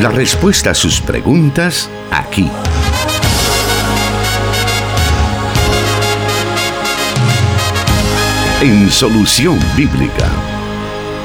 [0.00, 2.50] La respuesta a sus preguntas aquí.
[8.62, 10.26] En Solución Bíblica.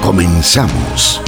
[0.01, 1.21] Comenzamos.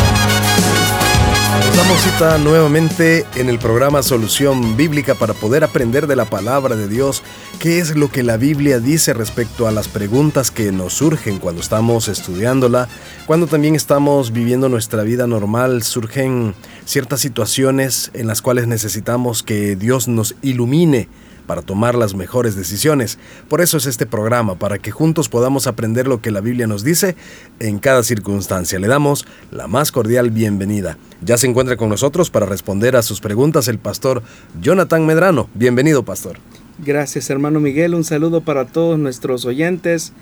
[1.78, 6.90] Damos cita nuevamente en el programa Solución Bíblica para poder aprender de la palabra de
[6.90, 7.24] Dios,
[7.60, 11.62] qué es lo que la Biblia dice respecto a las preguntas que nos surgen cuando
[11.62, 12.88] estamos estudiándola,
[13.26, 16.54] cuando también estamos viviendo nuestra vida normal, surgen
[16.86, 21.08] ciertas situaciones en las cuales necesitamos que Dios nos ilumine
[21.48, 23.18] para tomar las mejores decisiones.
[23.48, 26.84] Por eso es este programa, para que juntos podamos aprender lo que la Biblia nos
[26.84, 27.16] dice
[27.60, 28.78] en cada circunstancia.
[28.78, 30.98] Le damos la más cordial bienvenida.
[31.22, 34.22] Ya se encuentra con nosotros para responder a sus preguntas el pastor
[34.62, 35.50] Jonathan Medrano.
[35.54, 36.38] Bienvenido, pastor.
[36.86, 37.96] Gracias, hermano Miguel.
[37.96, 40.14] Un saludo para todos nuestros oyentes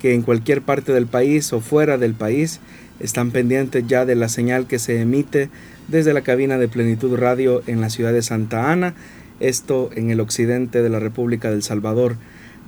[0.00, 2.60] que en cualquier parte del país o fuera del país
[2.98, 5.50] están pendientes ya de la señal que se emite
[5.88, 8.94] desde la cabina de Plenitud Radio en la ciudad de Santa Ana
[9.40, 12.16] esto en el occidente de la República del Salvador.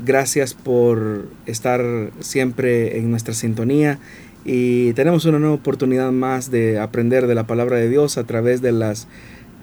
[0.04, 3.98] Gracias por estar siempre en nuestra sintonía
[4.44, 8.62] y tenemos una nueva oportunidad más de aprender de la palabra de Dios a través
[8.62, 9.06] de las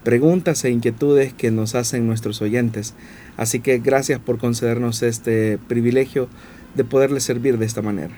[0.04, 2.94] preguntas e inquietudes que nos hacen nuestros oyentes.
[3.40, 6.28] Así que gracias por concedernos este privilegio
[6.76, 8.14] de poderles servir de esta manera.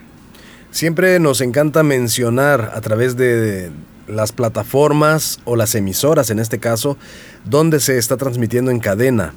[0.70, 3.70] Siempre nos encanta mencionar a través de,
[4.06, 6.96] las plataformas o las emisoras en este caso,
[7.44, 9.34] donde se está transmitiendo en cadena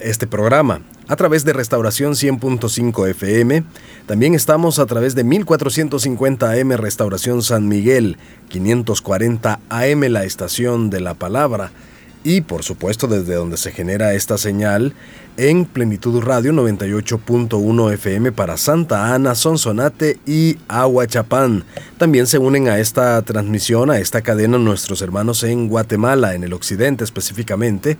[0.00, 3.64] este programa a través de Restauración 100.5 FM.
[4.06, 8.16] También estamos a través de 1450 AM Restauración San Miguel,
[8.48, 11.72] 540 AM la estación de la palabra
[12.26, 14.94] y por supuesto desde donde se genera esta señal
[15.36, 21.62] en Plenitud Radio 98.1 FM para Santa Ana, Sonsonate y Aguachapán.
[21.98, 26.52] También se unen a esta transmisión, a esta cadena nuestros hermanos en Guatemala, en el
[26.52, 27.96] occidente específicamente,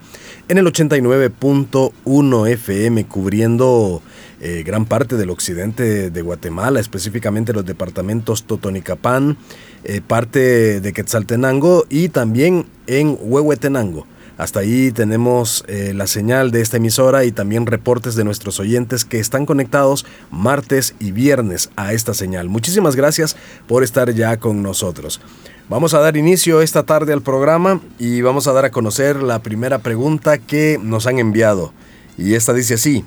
[0.48, 4.02] en el 89.1 FM cubriendo
[4.40, 9.36] eh, gran parte del occidente de Guatemala, específicamente los departamentos Totonicapán,
[9.84, 14.04] eh, parte de Quetzaltenango y también en Huehuetenango.
[14.38, 19.06] Hasta ahí tenemos eh, la señal de esta emisora y también reportes de nuestros oyentes
[19.06, 22.50] que están conectados martes y viernes a esta señal.
[22.50, 23.34] Muchísimas gracias
[23.66, 25.22] por estar ya con nosotros.
[25.70, 29.38] Vamos a dar inicio esta tarde al programa y vamos a dar a conocer la
[29.38, 31.72] primera pregunta que nos han enviado.
[32.18, 33.06] Y esta dice así,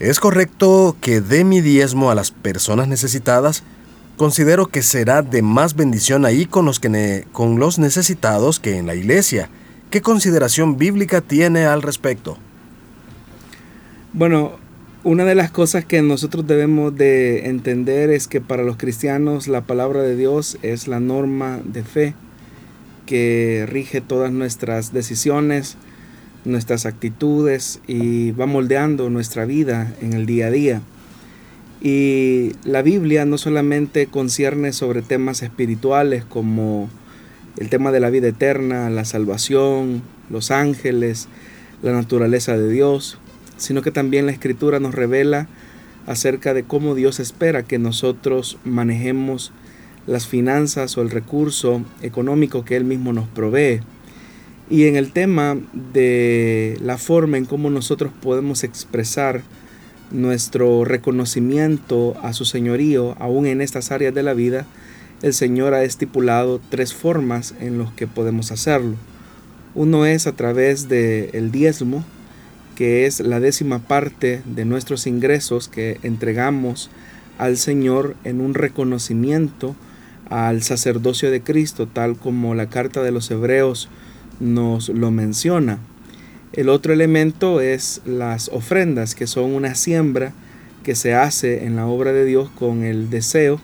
[0.00, 3.62] ¿es correcto que dé mi diezmo a las personas necesitadas?
[4.18, 6.78] Considero que será de más bendición ahí con los,
[7.32, 9.48] con los necesitados que en la iglesia
[9.90, 12.36] ¿Qué consideración bíblica tiene al respecto?
[14.12, 14.56] Bueno,
[15.04, 19.60] una de las cosas que nosotros debemos de entender es que para los cristianos la
[19.60, 22.14] palabra de Dios es la norma de fe
[23.06, 25.76] que rige todas nuestras decisiones,
[26.44, 30.82] nuestras actitudes y va moldeando nuestra vida en el día a día.
[31.80, 36.88] Y la Biblia no solamente concierne sobre temas espirituales como
[37.58, 41.28] el tema de la vida eterna, la salvación, los ángeles,
[41.82, 43.18] la naturaleza de Dios,
[43.56, 45.48] sino que también la escritura nos revela
[46.06, 49.52] acerca de cómo Dios espera que nosotros manejemos
[50.06, 53.80] las finanzas o el recurso económico que Él mismo nos provee.
[54.68, 59.42] Y en el tema de la forma en cómo nosotros podemos expresar
[60.10, 64.66] nuestro reconocimiento a su señorío, aún en estas áreas de la vida,
[65.22, 68.96] el Señor ha estipulado tres formas en las que podemos hacerlo.
[69.74, 72.04] Uno es a través del el diezmo,
[72.74, 76.90] que es la décima parte de nuestros ingresos que entregamos
[77.38, 79.74] al Señor en un reconocimiento
[80.28, 83.88] al sacerdocio de Cristo, tal como la carta de los Hebreos
[84.40, 85.78] nos lo menciona.
[86.52, 90.32] El otro elemento es las ofrendas, que son una siembra
[90.82, 93.60] que se hace en la obra de Dios con el deseo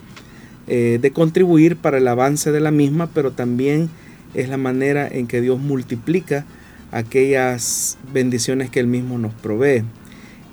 [0.68, 3.90] eh, de contribuir para el avance de la misma, pero también
[4.32, 6.46] es la manera en que Dios multiplica
[6.92, 9.82] aquellas bendiciones que Él mismo nos provee.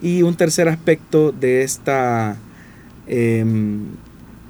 [0.02, 2.38] Y un tercer aspecto de esta,
[3.08, 3.82] em,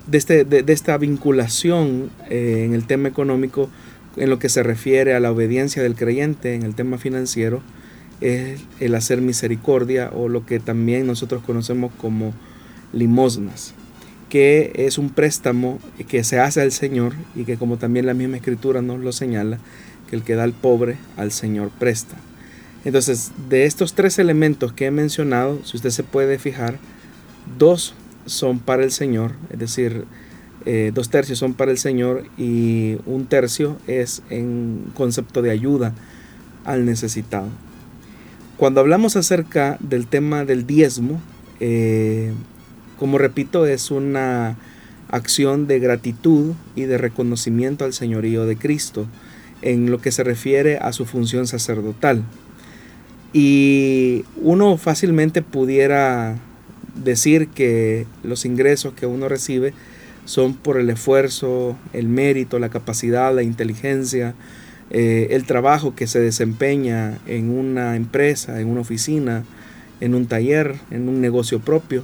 [0.07, 3.69] de, este, de, esta vinculación eh, en el tema económico,
[4.15, 7.61] en lo que se refiere a la obediencia del creyente en el tema financiero,
[8.21, 12.33] es el hacer misericordia o lo que también nosotros conocemos como
[12.93, 13.73] limosnas
[14.29, 18.37] que es un préstamo que se hace al Señor y que como también la misma
[18.37, 19.59] escritura nos lo señala,
[20.09, 22.15] que el que da al pobre al Señor presta.
[22.85, 26.77] Entonces, de estos tres elementos que he mencionado, si usted se puede fijar,
[27.57, 27.93] dos
[28.25, 30.05] son para el Señor, es decir,
[30.65, 35.93] eh, dos tercios son para el Señor y un tercio es en concepto de ayuda
[36.65, 37.47] al necesitado.
[38.57, 41.21] Cuando hablamos acerca del tema del diezmo,
[41.59, 42.33] eh,
[42.99, 44.57] como repito, es una
[45.09, 49.07] acción de gratitud y de reconocimiento al señorío de Cristo
[49.61, 52.23] en lo que se refiere a su función sacerdotal.
[53.31, 56.37] Y uno fácilmente pudiera
[56.95, 59.73] decir que los ingresos que uno recibe
[60.25, 64.35] son por el esfuerzo, el mérito, la capacidad, la inteligencia,
[64.89, 69.45] eh, el trabajo que se desempeña en una empresa, en una oficina,
[70.01, 72.03] en un taller, en un negocio propio.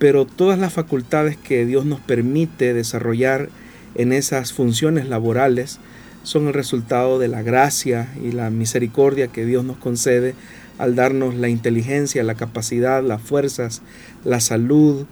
[0.00, 3.50] Pero todas las facultades que Dios nos permite desarrollar
[3.94, 5.78] en esas funciones laborales
[6.22, 10.34] son el resultado de la gracia y la misericordia que Dios nos concede
[10.78, 13.82] al darnos la inteligencia, la capacidad, las fuerzas,
[14.24, 15.04] la salud,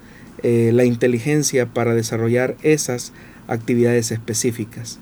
[0.43, 3.12] eh, la inteligencia para desarrollar esas
[3.46, 5.00] actividades específicas.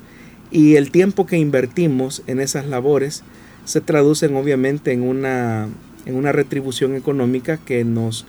[0.50, 3.22] Y el tiempo que invertimos en esas labores
[3.64, 5.68] se traducen obviamente en una,
[6.06, 8.26] en una retribución económica que nos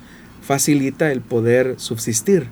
[0.47, 2.47] facilita el poder subsistir.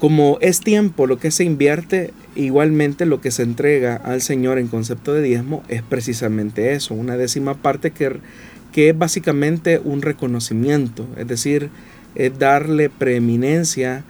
[0.00, 4.66] Como es tiempo lo que se invierte, igualmente lo que se entrega al Señor en
[4.66, 8.18] concepto de diezmo es precisamente eso, una décima parte que,
[8.72, 11.70] que es básicamente un reconocimiento, es decir,
[12.16, 14.02] es darle preeminencia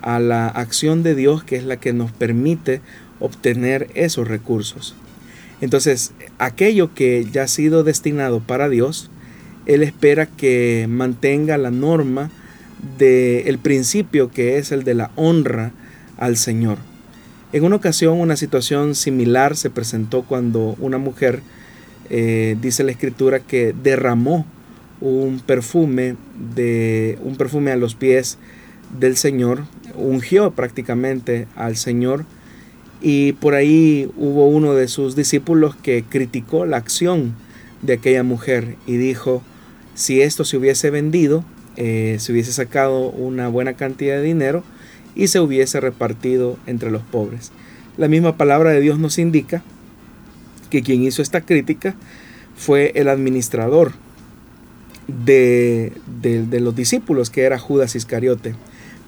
[0.00, 2.80] a la acción de Dios que es la que nos permite
[3.18, 4.94] obtener esos recursos.
[5.60, 9.10] Entonces, aquello que ya ha sido destinado para Dios,
[9.66, 12.30] Él espera que mantenga la norma
[12.98, 15.72] del principio que es el de la honra
[16.18, 16.78] al Señor.
[17.52, 21.40] En una ocasión una situación similar se presentó cuando una mujer,
[22.10, 24.46] eh, dice la escritura, que derramó
[25.00, 26.16] un perfume,
[26.54, 28.38] de, un perfume a los pies
[28.98, 29.64] del Señor,
[29.94, 32.24] ungió prácticamente al Señor
[33.00, 37.34] y por ahí hubo uno de sus discípulos que criticó la acción
[37.82, 39.42] de aquella mujer y dijo,
[39.96, 41.44] si esto se hubiese vendido,
[41.76, 44.62] eh, se hubiese sacado una buena cantidad de dinero
[45.16, 47.50] y se hubiese repartido entre los pobres.
[47.96, 49.64] La misma palabra de Dios nos indica
[50.70, 51.96] que quien hizo esta crítica
[52.54, 53.92] fue el administrador
[55.08, 58.54] de, de, los discípulos, que era Judas Iscariote.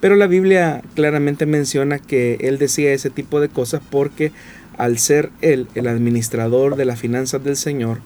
[0.00, 4.32] Pero la Biblia claramente menciona que él decía ese tipo de cosas porque
[4.78, 7.98] al ser él el administrador de las finanzas del Señor,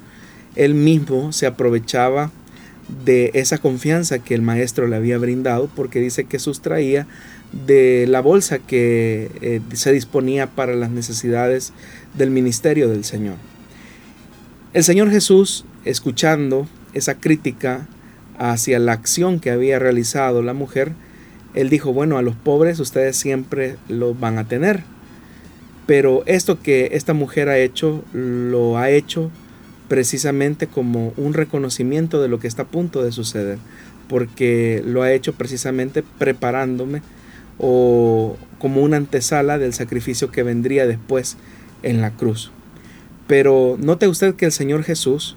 [0.56, 2.32] él mismo se aprovechaba
[3.04, 7.06] de esa confianza que el maestro le había brindado, porque dice que sustraía
[7.66, 11.72] de la bolsa que eh, se disponía para las necesidades
[12.14, 13.36] del ministerio del Señor.
[14.72, 17.88] El Señor Jesús, escuchando esa crítica
[18.38, 20.92] hacia la acción que había realizado la mujer,
[21.54, 24.84] él dijo, bueno, a los pobres ustedes siempre lo van a tener,
[25.86, 29.30] pero esto que esta mujer ha hecho, lo ha hecho
[29.92, 33.58] precisamente como un reconocimiento de lo que está a punto de suceder,
[34.08, 37.02] porque lo ha hecho precisamente preparándome
[37.58, 41.36] o como una antesala del sacrificio que vendría después
[41.82, 42.52] en la cruz.
[43.26, 45.36] Pero note usted que el Señor Jesús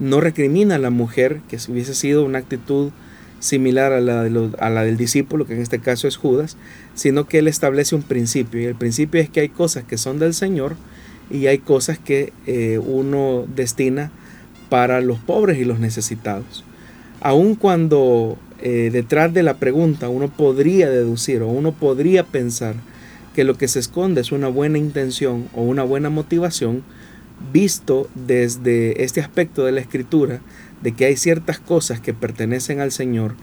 [0.00, 2.90] no recrimina a la mujer, que hubiese sido una actitud
[3.38, 6.56] similar a la, a la, del discípulo, que en este caso es Judas,
[6.96, 10.18] sino que él establece un principio, y el principio es que hay cosas que son
[10.18, 10.74] del Señor,
[11.30, 14.10] y hay cosas que eh, uno destina
[14.68, 16.64] para los pobres y los necesitados.
[17.20, 22.74] Aun cuando eh, detrás de la pregunta uno podría deducir o uno podría pensar
[23.34, 26.82] que lo que se esconde es una buena intención o una buena motivación,
[27.52, 30.40] visto desde este aspecto de la escritura,
[30.82, 33.34] de que hay ciertas cosas que pertenecen al Señor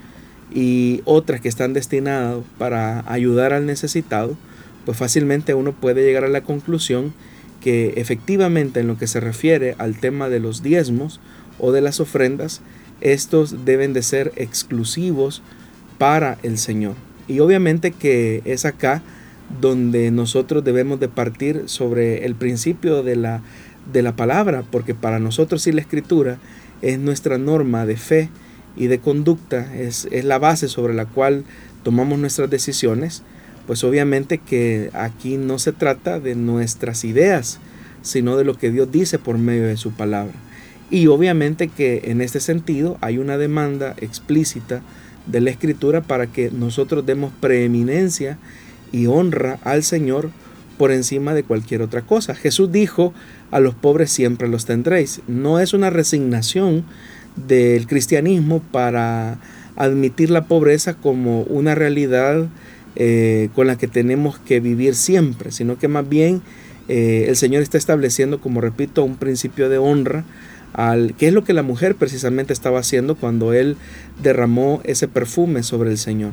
[0.54, 4.38] y otras que están destinadas para ayudar al necesitado,
[4.86, 7.14] pues fácilmente uno puede llegar a la conclusión
[7.62, 11.22] que efectivamente en lo que se refiere al tema de los diezmos
[11.60, 12.62] o de las ofrendas,
[13.00, 15.42] estos deben de ser exclusivos
[15.98, 16.96] para el Señor.
[17.28, 19.02] Y obviamente que es acá
[19.60, 23.42] donde nosotros debemos de partir sobre el principio de la,
[23.92, 26.38] de la palabra, porque para nosotros si la escritura
[26.82, 28.30] es nuestra norma de fe
[28.76, 31.44] y de conducta, es, es la base sobre la cual
[31.84, 33.24] tomamos nuestras decisiones,
[33.68, 37.60] pues obviamente que aquí no se trata de nuestras ideas,
[38.02, 40.34] sino de lo que Dios dice por medio de su palabra.
[40.90, 44.82] Y obviamente que en este sentido hay una demanda explícita
[45.26, 48.38] de la escritura para que nosotros demos preeminencia
[48.92, 50.32] y honra al Señor
[50.78, 52.36] por encima de cualquier otra cosa.
[52.36, 53.14] Jesús dijo,
[53.52, 55.22] a los pobres siempre los tendréis.
[55.28, 56.84] No es una resignación
[57.36, 59.38] del cristianismo para
[59.76, 62.48] admitir la pobreza como una realidad
[62.96, 66.42] eh, con la que tenemos que vivir siempre, sino que más bien
[66.88, 70.26] eh, el Señor está estableciendo, como repito, un principio de honra,
[70.74, 73.78] al, que es lo que la mujer precisamente estaba haciendo cuando Él
[74.22, 76.32] derramó ese perfume sobre el Señor.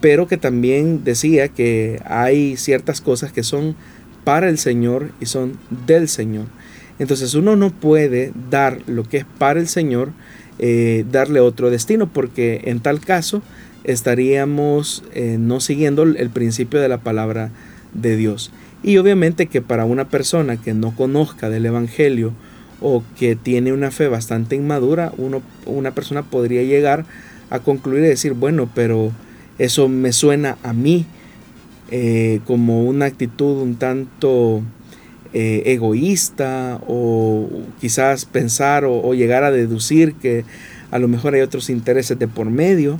[0.00, 3.76] Pero que también decía que hay ciertas cosas que son
[4.24, 6.46] para el Señor y son del Señor.
[6.98, 10.12] Entonces uno no puede dar lo que es para el Señor,
[10.58, 13.42] eh, darle otro destino, porque en tal caso
[13.84, 17.50] estaríamos eh, no siguiendo el principio de la palabra
[17.94, 18.50] de Dios.
[18.82, 22.32] Y obviamente que para una persona que no conozca del Evangelio
[22.80, 27.04] o que tiene una fe bastante inmadura, uno, una persona podría llegar
[27.50, 29.12] a concluir y decir, bueno, pero
[29.58, 31.06] eso me suena a mí
[31.90, 34.62] eh, como una actitud un tanto
[35.34, 37.48] eh, egoísta o
[37.80, 40.44] quizás pensar o, llegar a deducir que
[40.90, 42.98] a lo mejor hay otros intereses de por medio,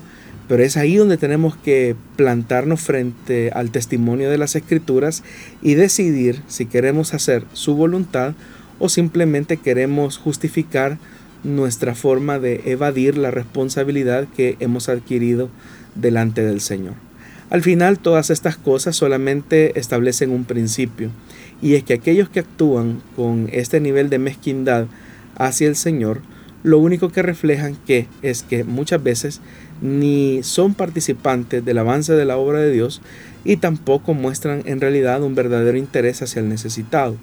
[0.49, 5.23] pero es ahí donde tenemos que plantarnos frente al testimonio de las escrituras
[5.63, 8.35] y decidir si queremos hacer su voluntad
[8.79, 10.99] o simplemente queremos justificar
[11.45, 15.49] nuestra forma de evadir la responsabilidad que hemos adquirido
[15.95, 16.95] delante del Señor.
[17.51, 21.11] Al final todas estas cosas solamente establecen un principio
[21.61, 24.87] y es que aquellos que actúan con este nivel de mezquindad
[25.37, 26.23] hacia el Señor,
[26.63, 29.41] lo único que reflejan que es que muchas veces
[29.83, 33.03] ni son participantes del avance de la obra de Dios
[33.45, 37.17] y tampoco muestran en realidad un verdadero interés hacia el necesitado.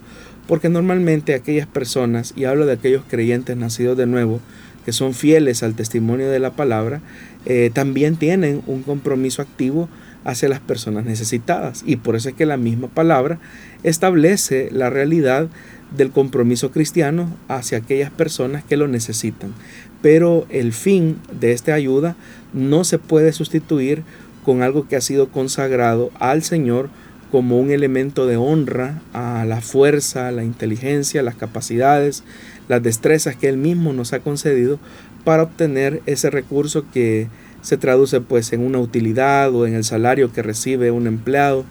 [0.48, 4.42] Porque normalmente aquellas personas, y hablo de aquellos creyentes nacidos de nuevo,
[4.84, 7.02] que son fieles al testimonio de la palabra,
[7.46, 9.88] eh, también tienen un compromiso activo
[10.26, 11.84] hacia las personas necesitadas.
[11.86, 13.40] Y por eso es que la misma palabra
[13.84, 15.48] establece la realidad
[15.96, 19.54] del compromiso cristiano hacia aquellas personas que lo necesitan.
[20.02, 22.16] Pero el fin de esta ayuda
[22.54, 24.04] no se puede sustituir
[24.44, 26.90] con algo que ha sido consagrado al Señor
[27.32, 32.24] como un elemento de honra a la fuerza, la inteligencia, las capacidades,
[32.68, 34.80] las destrezas que Él mismo nos ha concedido
[35.24, 37.28] para obtener ese recurso que
[37.62, 41.66] se traduce pues en una utilidad o en el salario que recibe un empleado.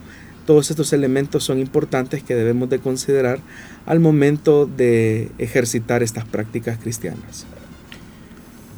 [0.47, 3.41] Todos estos elementos son importantes que debemos de considerar
[3.85, 7.47] al momento de ejercitar estas prácticas cristianas.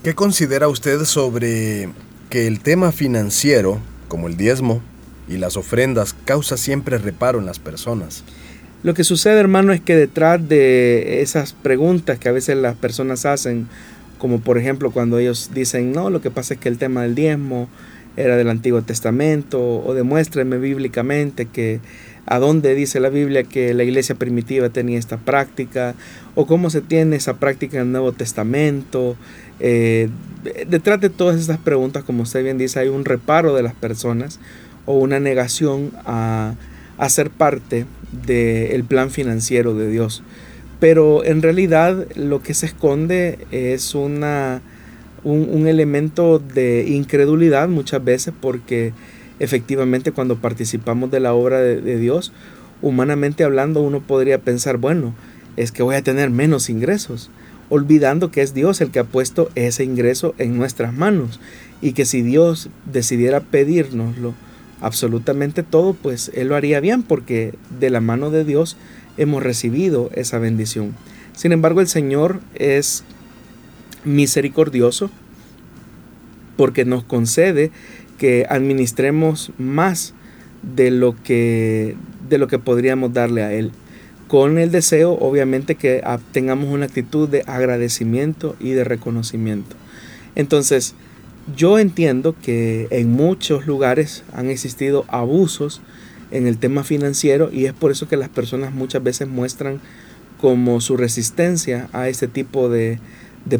[0.02, 1.90] ¿Qué considera usted sobre
[2.30, 4.80] que el tema financiero, como el diezmo
[5.28, 8.24] y las ofrendas, causa siempre reparo en las personas?
[8.82, 13.26] Lo que sucede, hermano, es que detrás de esas preguntas que a veces las personas
[13.26, 13.68] hacen
[14.16, 17.14] como por ejemplo cuando ellos dicen, no, lo que pasa es que el tema del
[17.14, 17.68] diezmo
[18.16, 21.80] era del Antiguo Testamento, o demuéstrenme bíblicamente que
[22.26, 25.94] a dónde dice la Biblia que la iglesia primitiva tenía esta práctica,
[26.34, 29.16] o cómo se tiene esa práctica en el Nuevo Testamento.
[29.60, 30.08] Eh,
[30.68, 34.40] detrás de todas estas preguntas, como usted bien dice, hay un reparo de las personas
[34.86, 36.54] o una negación a,
[36.98, 37.86] a ser parte
[38.26, 40.22] del plan financiero de Dios.
[40.80, 44.62] Pero en realidad lo que se esconde es una,
[45.24, 48.92] un, elemento de incredulidad muchas veces porque
[49.38, 52.32] efectivamente cuando participamos de la obra de, de Dios,
[52.80, 55.14] humanamente hablando uno podría pensar, bueno,
[55.56, 57.30] es que voy a tener menos ingresos,
[57.70, 61.40] olvidando que es Dios el que ha puesto ese ingreso en nuestras manos
[61.80, 64.34] y que si Dios decidiera pedírnoslo
[64.80, 68.76] absolutamente todo, pues Él lo haría bien porque de la mano de Dios
[69.16, 70.94] hemos recibido esa bendición.
[71.34, 73.04] Sin embargo, el Señor es
[74.04, 75.10] misericordioso
[76.56, 77.70] porque nos concede
[78.18, 80.12] que administremos más
[80.62, 81.96] de lo que
[82.28, 83.72] de lo que podríamos darle a él
[84.30, 89.74] con el deseo obviamente que tengamos una actitud de agradecimiento y de reconocimiento.
[90.36, 90.94] Entonces,
[91.56, 95.80] yo entiendo que en muchos lugares han existido abusos
[96.30, 99.80] en el tema financiero y es por eso que las personas muchas veces muestran
[100.40, 103.00] como su resistencia a este tipo de,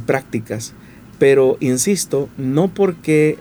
[0.06, 0.74] prácticas.
[1.18, 3.38] Pero insisto, no porque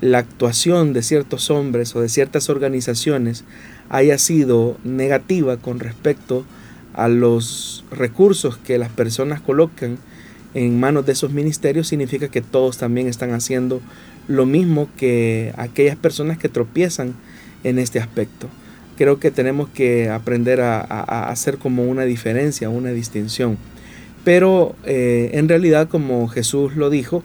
[0.00, 3.44] la actuación de ciertos hombres o de ciertas organizaciones
[3.88, 6.44] haya sido negativa con respecto
[6.94, 9.98] a los recursos que las personas colocan
[10.54, 13.80] en manos de esos ministerios, significa que todos también están haciendo
[14.28, 17.14] lo mismo que aquellas personas que tropiezan
[17.62, 18.48] en este aspecto.
[18.96, 20.80] Creo que tenemos que aprender a,
[21.28, 23.58] hacer como una diferencia, una distinción.
[24.24, 27.22] Pero eh, en realidad, como Jesús lo dijo,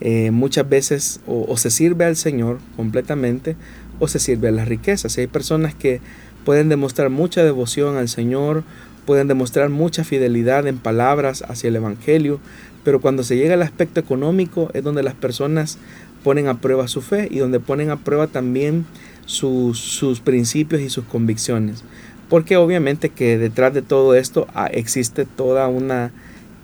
[0.00, 3.56] eh, muchas veces o, se sirve al Señor completamente
[3.98, 5.16] o se sirve a las riquezas.
[5.18, 6.00] hay personas que
[6.44, 8.64] pueden demostrar mucha devoción al Señor,
[9.04, 12.40] pueden demostrar mucha fidelidad en palabras hacia el Evangelio,
[12.84, 15.78] pero cuando se llega al aspecto económico es donde las personas
[16.22, 18.86] ponen a prueba su fe y donde ponen a prueba también
[19.26, 21.84] sus, sus principios y sus convicciones.
[22.28, 26.10] Porque obviamente que detrás de todo esto ah, existe toda una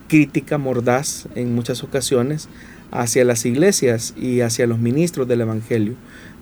[0.09, 2.49] crítica mordaz en muchas ocasiones
[2.91, 5.95] hacia las iglesias y hacia los ministros del Evangelio.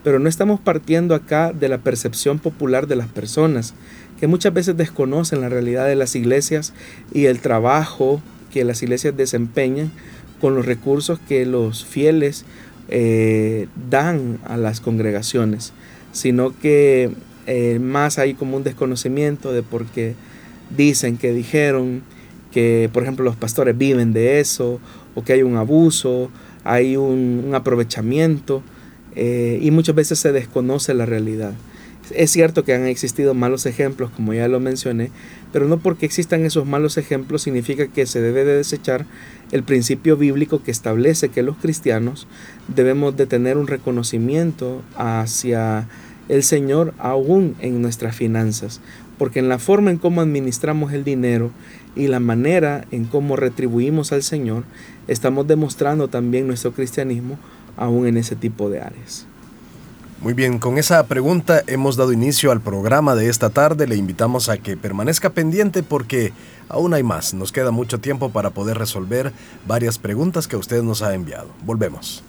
[0.03, 3.75] Pero no estamos partiendo acá de la percepción popular de las personas,
[4.19, 6.73] que muchas veces desconocen la realidad de las iglesias
[7.13, 9.91] y el trabajo que las iglesias desempeñan
[10.41, 12.45] con los recursos que los fieles
[12.89, 15.73] eh, dan a las congregaciones,
[16.13, 17.11] sino que
[17.47, 20.15] eh, más hay como un desconocimiento de por qué
[20.77, 22.03] dicen que dijeron
[22.53, 24.81] que, por ejemplo, los pastores viven de eso,
[25.15, 26.31] o que hay un abuso,
[26.65, 28.63] hay un, aprovechamiento,
[29.17, 31.53] eh, y muchas veces se desconoce la realidad.
[32.15, 35.11] Es cierto que han existido malos ejemplos, como ya lo mencioné,
[35.53, 39.07] pero no porque existan esos malos ejemplos significa que se debe de desechar
[39.53, 42.27] el principio bíblico que establece que los cristianos
[42.75, 45.89] debemos de tener un reconocimiento hacia
[46.29, 48.81] el Señor aún en nuestras finanzas,
[49.19, 51.51] porque en la forma en cómo administramos el dinero
[51.97, 54.65] y la manera en cómo retribuimos al Señor,
[55.09, 57.39] estamos demostrando también nuestro cristianismo
[57.77, 59.27] aún en ese tipo de áreas.
[60.21, 63.87] Muy bien, con esa pregunta hemos dado inicio al programa de esta tarde.
[63.87, 66.35] Le invitamos a que permanezca pendiente porque
[66.69, 67.33] aún hay más.
[67.33, 69.33] Nos queda mucho tiempo para poder resolver
[69.67, 71.49] varias preguntas que usted nos ha enviado.
[71.65, 72.23] Volvemos.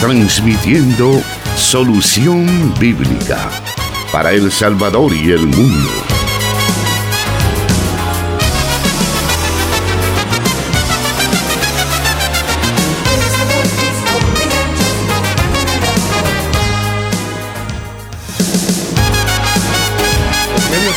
[0.00, 1.20] Transmitiendo
[1.56, 3.50] solución bíblica
[4.12, 6.09] para El Salvador y el mundo.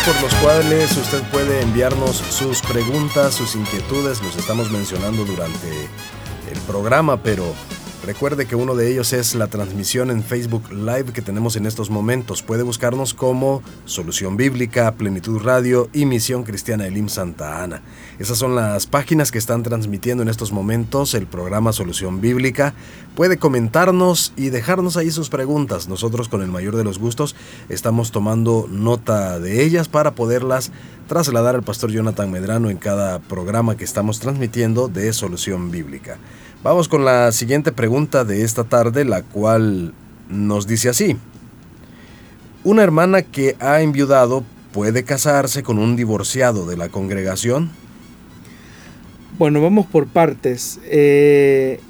[0.05, 5.89] Por los cuales usted puede enviarnos sus preguntas, sus inquietudes, los estamos mencionando durante
[6.51, 7.53] el programa, pero
[8.06, 11.89] Recuerde que uno de ellos es la transmisión en Facebook Live que tenemos en estos
[11.89, 12.44] momentos.
[12.44, 17.82] Puede buscarnos como Solución Bíblica, Plenitud Radio y Misión Cristiana Elim Santa Ana.
[18.20, 22.74] Esas son las páginas que están transmitiendo en estos momentos el programa Solución Bíblica.
[23.16, 25.88] Puede comentarnos y dejarnos ahí sus preguntas.
[25.88, 27.38] Nosotros con el mayor de los gustos
[27.70, 30.74] estamos tomando nota de ellas para poderlas
[31.08, 36.18] trasladar al pastor Jonathan Medrano en cada programa que estamos transmitiendo de Solución Bíblica.
[36.63, 39.93] Vamos con la siguiente pregunta de esta tarde, la cual
[40.30, 41.17] nos dice así.
[42.63, 47.69] ¿Una hermana que ha enviudado puede casarse con un divorciado de la congregación?
[49.38, 50.80] Bueno, vamos por partes.
[50.86, 51.82] Eh,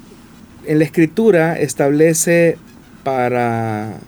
[0.66, 2.58] en la escritura establece
[3.04, 4.00] para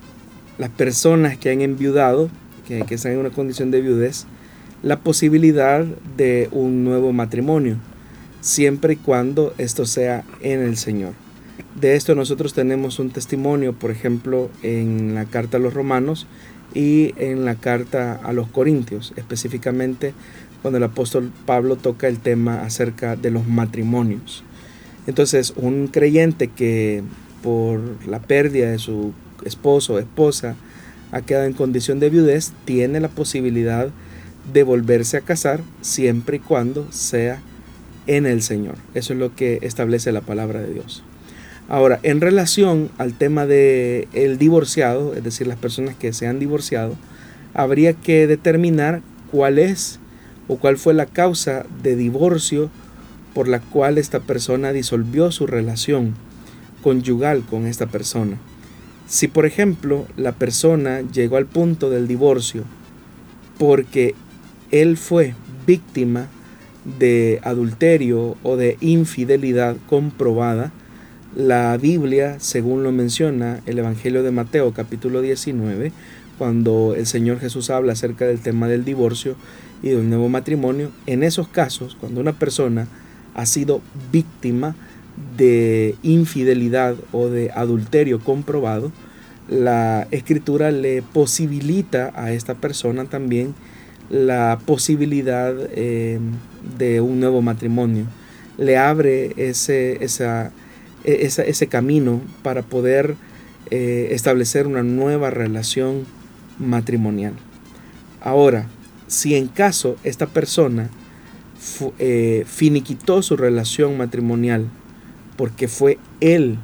[0.59, 2.29] las personas que han enviudado,
[2.67, 4.27] que, que están en una condición de viudez,
[4.83, 5.85] la posibilidad
[6.17, 7.77] de un nuevo matrimonio
[8.47, 11.15] siempre y cuando esto sea en el Señor.
[11.75, 16.29] De esto nosotros tenemos un testimonio, por ejemplo, en la carta a los romanos
[16.73, 20.15] y en la carta a los corintios, específicamente
[20.63, 24.45] cuando el apóstol Pablo toca el tema acerca de los matrimonios.
[25.09, 27.03] Entonces, un creyente que
[27.43, 29.13] por la pérdida de su
[29.45, 30.55] esposo o esposa
[31.11, 33.89] ha quedado en condición de viudez, tiene la posibilidad
[34.53, 37.43] de volverse a casar siempre y cuando sea
[38.07, 38.77] en el Señor.
[38.95, 41.03] Eso es lo que establece la palabra de Dios.
[41.69, 46.39] Ahora, en relación al tema de el divorciado, es decir, las personas que se han
[46.39, 46.95] divorciado,
[47.55, 49.99] habría que determinar cuál es
[50.47, 52.71] o cuál fue la causa de divorcio
[53.35, 56.15] por la cual esta persona disolvió su relación
[56.83, 58.39] conyugal con esta persona.
[59.09, 62.65] Si por ejemplo la persona llegó al punto del divorcio
[63.59, 64.15] porque
[64.71, 65.35] él fue
[65.67, 66.29] víctima
[66.99, 70.73] de adulterio o de infidelidad comprobada,
[71.35, 75.93] la Biblia, según lo menciona el Evangelio de Mateo capítulo 19,
[76.39, 79.37] cuando el Señor Jesús habla acerca del tema del divorcio
[79.83, 82.89] y de un nuevo matrimonio, en esos casos, cuando una persona
[83.35, 84.75] ha sido víctima
[85.37, 88.93] de infidelidad o de adulterio comprobado,
[89.49, 93.55] la escritura le posibilita a esta persona también
[94.09, 96.19] la posibilidad eh,
[96.79, 98.07] de un nuevo matrimonio,
[98.59, 100.51] le abre ese, e,
[101.05, 103.17] ese camino para poder
[103.71, 106.05] eh, establecer una nueva relación
[106.59, 107.35] matrimonial.
[108.21, 108.67] Ahora,
[109.07, 110.91] si en caso esta persona
[111.99, 114.67] eh, finiquitó su relación matrimonial
[115.37, 116.59] porque fue él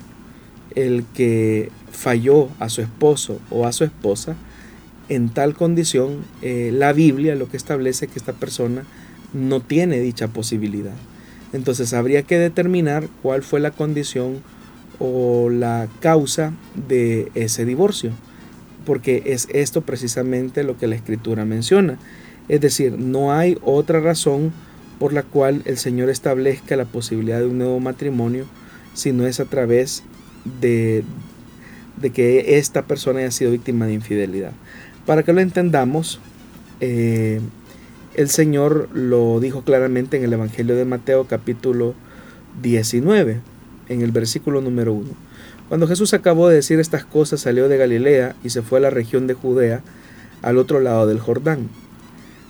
[0.74, 4.36] el que falló a su esposo o a su esposa,
[5.08, 8.84] en tal condición, eh, la Biblia lo que establece que esta persona
[9.32, 10.94] no tiene dicha posibilidad.
[11.52, 14.38] Entonces habría que determinar cuál fue la condición
[14.98, 16.52] o la causa
[16.88, 18.12] de ese divorcio,
[18.86, 21.98] porque es esto precisamente lo que la escritura menciona.
[22.48, 24.52] Es decir, no hay otra razón
[24.98, 28.46] por la cual el Señor establezca la posibilidad de un nuevo matrimonio,
[28.94, 30.04] sino es a través
[30.60, 31.04] de,
[32.00, 34.52] de que esta persona haya sido víctima de infidelidad.
[35.06, 36.20] Para que lo entendamos,
[36.80, 37.40] eh,
[38.14, 41.94] el Señor lo dijo claramente en el Evangelio de Mateo capítulo
[42.60, 43.40] 19,
[43.88, 45.08] en el versículo número 1.
[45.68, 48.90] Cuando Jesús acabó de decir estas cosas, salió de Galilea y se fue a la
[48.90, 49.80] región de Judea,
[50.42, 51.70] al otro lado del Jordán.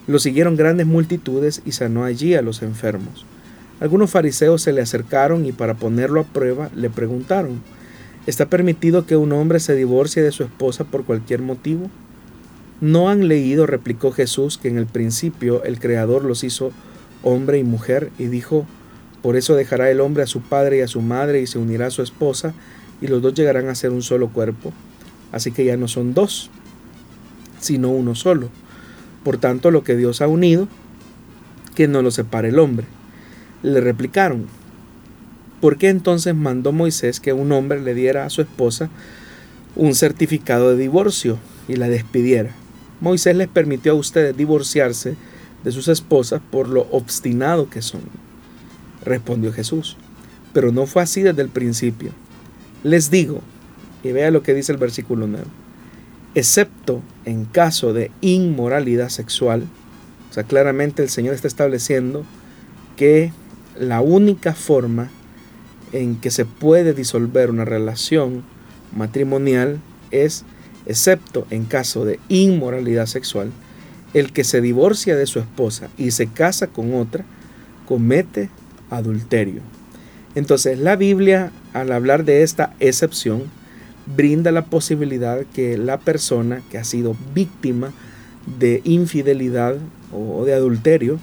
[0.09, 3.25] Lo siguieron grandes multitudes y sanó allí a los enfermos.
[3.79, 7.63] Algunos fariseos se le acercaron y para ponerlo a prueba le preguntaron,
[8.27, 11.89] ¿está permitido que un hombre se divorcie de su esposa por cualquier motivo?
[12.83, 16.73] ¿No han leído, replicó Jesús, que en el principio el Creador los hizo
[17.23, 18.67] hombre y mujer y dijo,
[19.23, 21.87] por eso dejará el hombre a su padre y a su madre y se unirá
[21.87, 22.55] a su esposa
[23.01, 24.73] y los dos llegarán a ser un solo cuerpo?
[25.31, 26.51] Así que ya no son dos,
[27.61, 28.49] sino uno solo.
[29.23, 30.67] Por tanto, lo que Dios ha unido,
[31.77, 32.87] que no lo separe el hombre.
[33.63, 34.47] Le replicaron,
[35.61, 38.91] ¿por qué entonces mandó Moisés que un hombre le diera a su esposa
[39.77, 42.57] un certificado de divorcio y la despidiera?
[43.03, 45.17] Moisés les permitió a ustedes divorciarse
[45.65, 48.03] de sus esposas por lo obstinado que son.
[49.05, 49.97] Respondió Jesús.
[50.53, 52.13] Pero no fue así desde el principio.
[52.85, 53.41] Les digo,
[54.05, 55.45] y vea lo que dice el versículo 9,
[56.37, 59.65] excepto en caso de inmoralidad sexual,
[60.31, 62.25] o sea, claramente el Señor está estableciendo
[62.97, 63.33] que
[63.77, 65.11] la única forma
[65.91, 68.45] en que se puede disolver una relación
[68.95, 69.81] matrimonial
[70.13, 70.45] es
[70.93, 73.51] excepto en caso de inmoralidad sexual,
[74.15, 77.25] el que se divorcia de su esposa y se casa con otra,
[77.87, 78.51] comete
[78.91, 79.63] adulterio.
[80.35, 83.45] Entonces la Biblia, al hablar de esta excepción,
[84.17, 87.93] brinda la posibilidad que la persona que ha sido víctima
[88.59, 89.77] de infidelidad
[90.13, 91.19] o de adulterio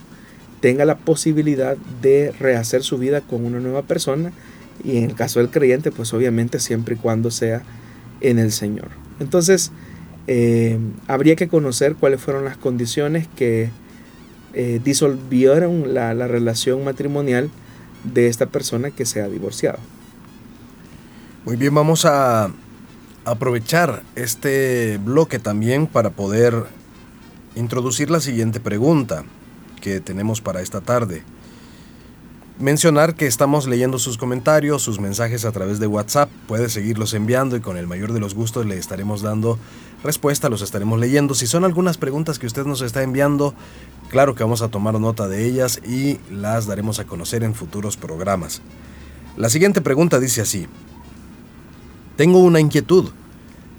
[0.61, 4.31] tenga la posibilidad de rehacer su vida con una nueva persona
[4.83, 7.63] y en el caso del creyente pues obviamente siempre y cuando sea
[8.21, 9.08] en el Señor.
[9.19, 9.71] Entonces,
[10.27, 13.69] eh, habría que conocer cuáles fueron las condiciones que
[14.53, 17.49] eh, disolvieron la, la relación matrimonial
[18.03, 19.79] de esta persona que se ha divorciado.
[21.45, 22.51] Muy bien, vamos a
[23.25, 26.65] aprovechar este bloque también para poder
[27.55, 29.23] introducir la siguiente pregunta
[29.81, 31.23] que tenemos para esta tarde
[32.59, 36.29] mencionar que estamos leyendo sus comentarios, sus mensajes a través de WhatsApp.
[36.47, 39.57] Puede seguirlos enviando y con el mayor de los gustos le estaremos dando
[40.03, 41.33] respuesta, los estaremos leyendo.
[41.33, 43.55] Si son algunas preguntas que usted nos está enviando,
[44.09, 47.95] claro que vamos a tomar nota de ellas y las daremos a conocer en futuros
[47.95, 48.61] programas.
[49.37, 50.67] La siguiente pregunta dice así.
[52.17, 53.11] Tengo una inquietud.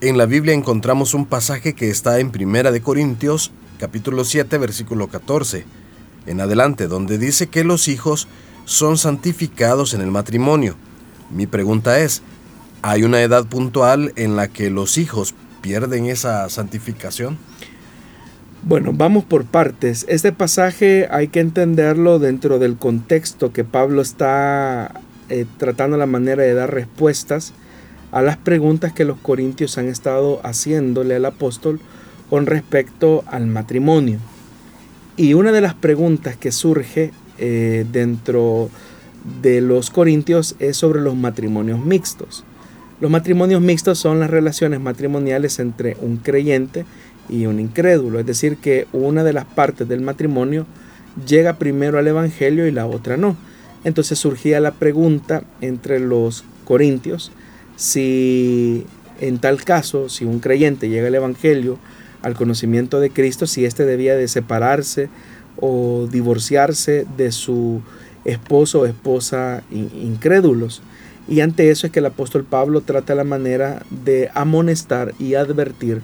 [0.01, 5.09] En la Biblia encontramos un pasaje que está en Primera de Corintios, capítulo 7, versículo
[5.09, 5.67] 14,
[6.25, 8.27] en adelante, donde dice que los hijos
[8.71, 10.77] son santificados en el matrimonio.
[11.29, 12.23] Mi pregunta es,
[12.83, 17.37] ¿hay una edad puntual en la que los hijos pierden esa santificación?
[18.63, 20.07] Bueno, vamos por partes.
[20.09, 26.45] Este pasaje hay que entenderlo dentro del contexto que Pablo está eh, tratando la manera
[26.45, 27.53] de dar respuestas
[28.13, 31.81] a las preguntas que los corintios han estado haciéndole al apóstol
[32.29, 34.21] con respecto al matrimonio.
[35.17, 38.71] Y una de las preguntas que surge eh, dentro
[39.43, 42.45] de los corintios es sobre los matrimonios mixtos.
[43.01, 46.85] Los matrimonios mixtos son las relaciones matrimoniales entre un creyente
[47.29, 50.67] y un incrédulo, es decir, que una de las partes del matrimonio
[51.27, 53.37] llega primero al Evangelio y la otra no.
[53.85, 57.33] Entonces surgía la pregunta entre los corintios
[57.77, 58.87] si
[59.21, 61.79] en tal caso, si un creyente llega al Evangelio,
[62.23, 65.09] al conocimiento de Cristo, si éste debía de separarse
[65.61, 67.81] o divorciarse de su
[68.25, 70.83] esposo o esposa incrédulos.
[71.29, 76.03] Y ante eso es que el apóstol Pablo trata la manera de amonestar y advertir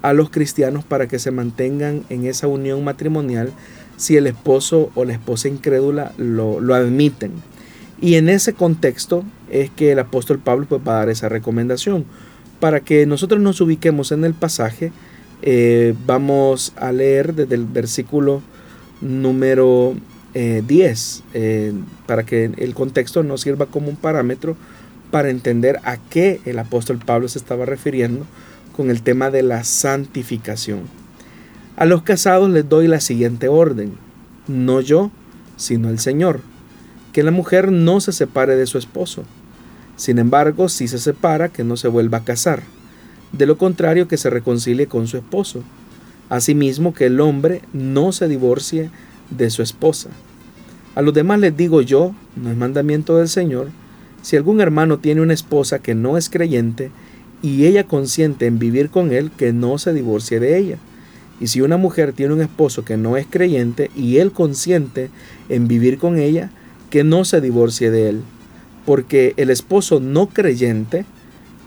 [0.00, 3.52] a los cristianos para que se mantengan en esa unión matrimonial
[3.96, 7.32] si el esposo o la esposa incrédula lo, admiten.
[8.00, 12.04] Y en ese contexto es que el apóstol Pablo pues, va a dar esa recomendación.
[12.58, 14.90] Para que nosotros nos ubiquemos en el pasaje,
[15.42, 18.42] eh, vamos a leer desde el versículo
[19.02, 19.94] número
[20.34, 21.72] 10, eh, eh,
[22.06, 24.56] para que el contexto nos sirva como un parámetro
[25.10, 28.24] para entender a qué el apóstol Pablo se estaba refiriendo
[28.74, 30.80] con el tema de la santificación.
[31.76, 33.92] A los casados les doy la siguiente orden,
[34.48, 35.10] no yo,
[35.56, 36.40] sino el Señor,
[37.12, 39.24] que la mujer no se separe de su esposo.
[39.96, 42.62] Sin embargo, si se separa, que no se vuelva a casar.
[43.32, 45.62] De lo contrario, que se reconcilie con su esposo.
[46.32, 48.88] Asimismo, que el hombre no se divorcie
[49.28, 50.08] de su esposa.
[50.94, 53.68] A los demás les digo yo, no es mandamiento del Señor,
[54.22, 56.90] si algún hermano tiene una esposa que no es creyente
[57.42, 60.78] y ella consiente en vivir con él, que no se divorcie de ella.
[61.38, 65.10] Y si una mujer tiene un esposo que no es creyente y él consiente
[65.50, 66.50] en vivir con ella,
[66.88, 68.22] que no se divorcie de él.
[68.86, 71.04] Porque el esposo no creyente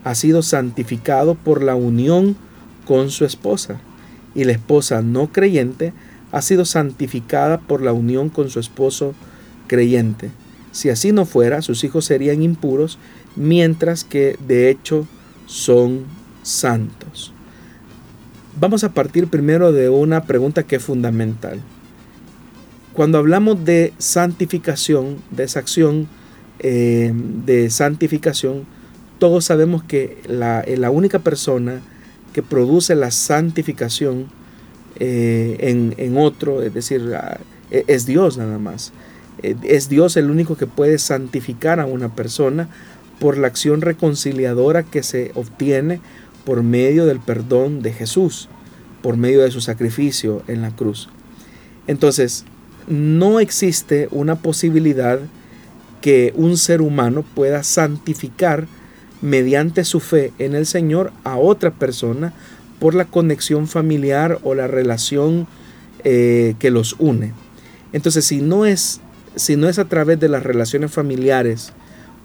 [0.02, 2.34] ha sido santificado por la unión
[2.84, 3.80] con su esposa.
[4.36, 5.92] Y la esposa no creyente
[6.30, 9.14] ha sido santificada por la unión con su esposo
[9.66, 10.30] creyente.
[10.70, 12.98] Si así no fuera, sus hijos serían impuros,
[13.34, 15.08] mientras que de hecho
[15.46, 16.04] son
[16.42, 17.32] santos.
[18.60, 21.60] Vamos a partir primero de una pregunta que es fundamental.
[22.92, 26.08] Cuando hablamos de santificación, de esa acción
[26.58, 28.64] eh, de santificación,
[29.18, 31.82] todos sabemos que la, la, única persona
[32.36, 34.26] que produce la santificación
[34.96, 37.14] eh, en, en, otro, es decir,
[37.70, 38.92] e, es Dios nada más.
[39.42, 42.68] Eh, es Dios el único que puede santificar a una persona
[43.20, 46.02] por la acción reconciliadora que se obtiene
[46.44, 48.50] por medio del perdón de Jesús,
[49.00, 51.08] por medio de su sacrificio en la cruz.
[51.86, 52.44] Entonces,
[52.86, 55.20] no existe una posibilidad
[56.02, 58.66] que un ser humano pueda santificar
[59.26, 62.32] mediante su fe en el Señor a otra persona
[62.78, 65.48] por la conexión familiar o la relación
[66.04, 67.32] eh, que los une.
[67.92, 69.00] Entonces, si no es
[69.34, 71.72] si no es a través de las relaciones familiares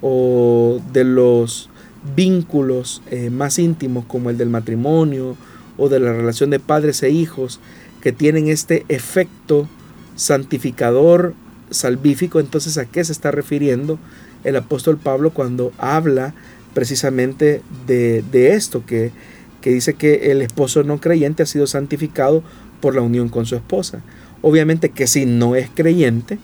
[0.01, 1.69] o de los
[2.15, 5.35] vínculos eh, más íntimos como el del matrimonio
[5.77, 7.59] o de la relación de padres e hijos
[7.99, 9.67] que tienen este efecto
[10.15, 11.33] santificador
[11.71, 13.97] salvífico, entonces a qué se está refiriendo
[14.43, 16.35] el apóstol Pablo cuando habla
[16.73, 19.11] precisamente de, esto, que,
[19.61, 22.43] que dice que el esposo no creyente ha sido santificado
[22.79, 24.01] por la unión con su esposa.
[24.41, 26.39] Obviamente que si no es creyente,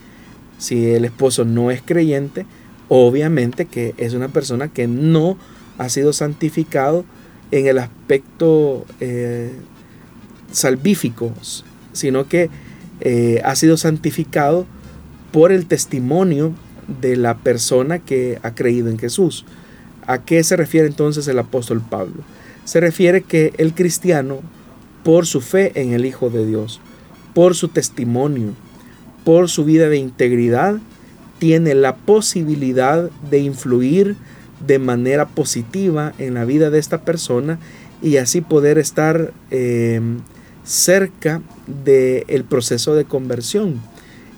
[0.58, 2.46] si el esposo no es creyente,
[2.90, 5.38] obviamente que es una persona que no
[5.78, 7.06] ha sido santificado
[7.52, 9.52] en el aspecto eh,
[10.52, 11.34] salvífico,
[11.94, 12.50] sino que
[13.02, 14.66] eh, ha sido santificado
[15.32, 16.54] por el testimonio
[17.02, 19.46] de la persona que ha creído en Jesús.
[20.08, 22.24] ¿A qué se refiere entonces el apóstol Pablo?
[22.64, 24.40] Se refiere que el cristiano,
[25.04, 26.82] por su fe en el Hijo de Dios,
[27.34, 28.54] por su testimonio,
[29.24, 30.78] por su vida de integridad,
[31.40, 34.16] tiene la posibilidad de influir
[34.66, 37.60] de manera positiva en la vida de esta persona
[38.02, 40.02] y así poder estar eh,
[40.64, 43.82] cerca del proceso de conversión.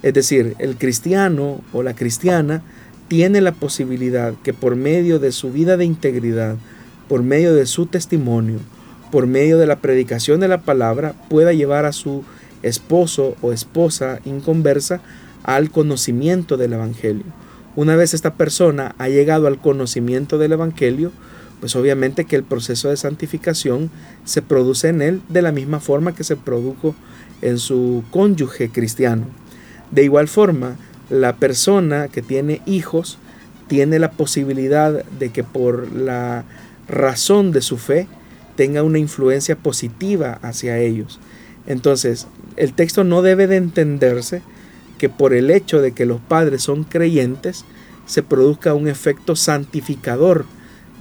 [0.01, 2.63] Es decir, el cristiano o la cristiana
[3.09, 6.55] tiene la posibilidad que por medio de su vida de integridad,
[7.09, 8.59] por medio de su testimonio,
[9.11, 12.23] por medio de la predicación de la palabra, pueda llevar a su
[12.61, 15.01] esposo o esposa inconversa
[15.43, 17.25] al conocimiento del Evangelio.
[17.75, 21.11] Una vez esta persona ha llegado al conocimiento del Evangelio,
[21.59, 23.89] pues obviamente que el proceso de santificación
[24.23, 26.93] se produce en él de la misma forma que se produjo
[27.41, 29.25] en su cónyuge cristiano.
[29.89, 30.77] De igual forma,
[31.09, 33.17] la persona que tiene hijos
[33.67, 36.43] tiene la posibilidad de que por la
[36.87, 38.07] razón de su fe
[38.55, 41.19] tenga una influencia positiva hacia ellos.
[41.67, 44.41] Entonces, el texto no debe de entenderse
[44.97, 47.63] que por el hecho de que los padres son creyentes,
[48.05, 50.45] se produzca un efecto santificador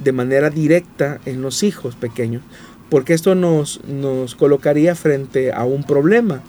[0.03, 2.43] de manera directa en los hijos pequeños,
[2.91, 6.43] porque esto nos, nos colocaría frente a un problema,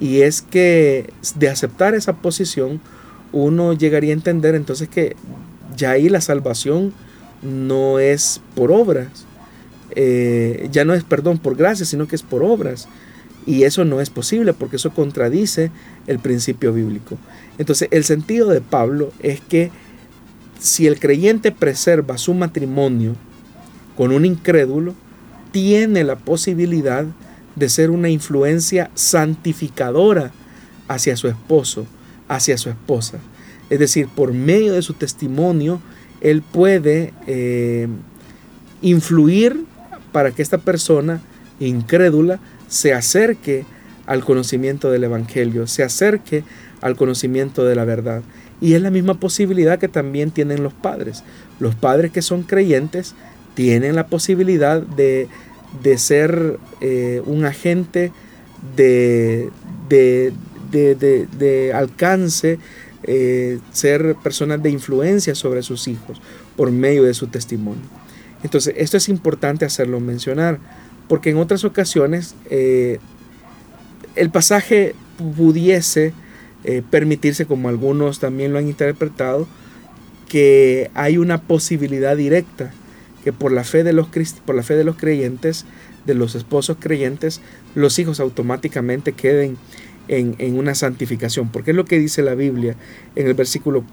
[0.00, 2.80] y es que de aceptar esa posición,
[3.32, 5.14] uno llegaría a entender entonces que
[5.76, 6.92] ya ahí la salvación
[7.42, 9.26] no es por obras,
[9.94, 12.88] eh, ya no es perdón por gracia, sino que es por obras.
[13.46, 15.70] Y eso no es posible porque eso contradice
[16.06, 17.16] el principio bíblico.
[17.58, 19.70] Entonces el sentido de Pablo es que
[20.58, 23.16] si el creyente preserva su matrimonio
[23.96, 24.94] con un incrédulo,
[25.52, 27.29] tiene la posibilidad de
[27.68, 30.32] ser una influencia santificadora
[30.88, 31.86] hacia su esposo,
[32.28, 33.18] hacia su esposa.
[33.68, 35.80] Es decir, por medio de su testimonio,
[36.20, 37.88] él puede eh,
[38.82, 39.64] influir
[40.12, 41.20] para que esta persona
[41.60, 43.64] incrédula se acerque
[44.06, 46.42] al conocimiento del Evangelio, se acerque
[46.80, 48.22] al conocimiento de la verdad.
[48.60, 51.22] Y es la misma posibilidad que también tienen los padres.
[51.60, 53.14] Los padres que son creyentes
[53.54, 55.28] tienen la posibilidad de
[55.82, 58.12] de ser eh, un agente
[58.76, 59.50] de,
[59.88, 60.32] de,
[60.70, 62.58] de, alcance,
[63.04, 66.20] eh, ser personas de influencia sobre sus hijos
[66.56, 67.82] por medio de su testimonio.
[68.42, 70.58] Entonces, esto es importante hacerlo mencionar,
[71.08, 72.98] porque en otras ocasiones eh,
[74.16, 74.94] el pasaje
[75.36, 76.12] pudiese
[76.90, 79.48] permitirse, como algunos también lo han interpretado,
[80.28, 82.70] que hay una posibilidad directa
[83.24, 84.08] que por la fe de los,
[84.44, 85.66] por la fe de los creyentes,
[86.06, 87.40] de los esposos creyentes,
[87.74, 89.56] los hijos automáticamente queden
[90.08, 91.50] en, en, una santificación.
[91.50, 92.76] Porque es lo que dice la Biblia
[93.14, 93.84] en el versículo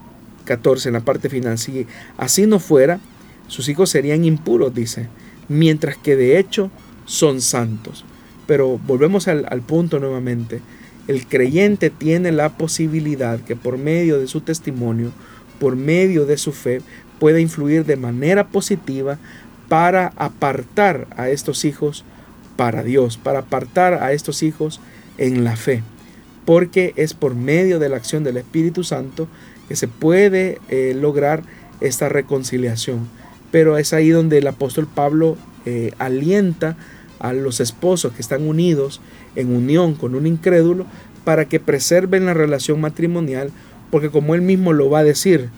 [0.46, 1.58] 14, en la parte final.
[1.58, 1.86] Si
[2.18, 3.00] así no fuera,
[3.48, 5.08] sus hijos serían impuros, dice,
[5.48, 6.72] mientras que de hecho
[7.06, 8.06] son santos.
[8.48, 10.62] Pero volvemos al, al punto nuevamente.
[11.08, 15.12] El creyente tiene la posibilidad que por medio de su testimonio,
[15.60, 16.82] por medio de su fe,
[17.20, 19.18] puede influir de manera positiva
[19.68, 22.04] para apartar a estos hijos
[22.56, 24.80] para Dios, para apartar a estos hijos
[25.18, 25.84] en la fe,
[26.46, 29.28] porque es por medio de la acción del Espíritu Santo
[29.68, 31.44] que se puede eh, lograr
[31.82, 33.08] esta reconciliación.
[33.52, 36.78] Pero es ahí donde el apóstol Pablo eh, alienta
[37.20, 39.02] a los esposos que están unidos
[39.36, 40.86] en unión con un incrédulo
[41.24, 43.52] para que preserven la relación matrimonial,
[43.92, 45.50] porque como él mismo lo va a decir,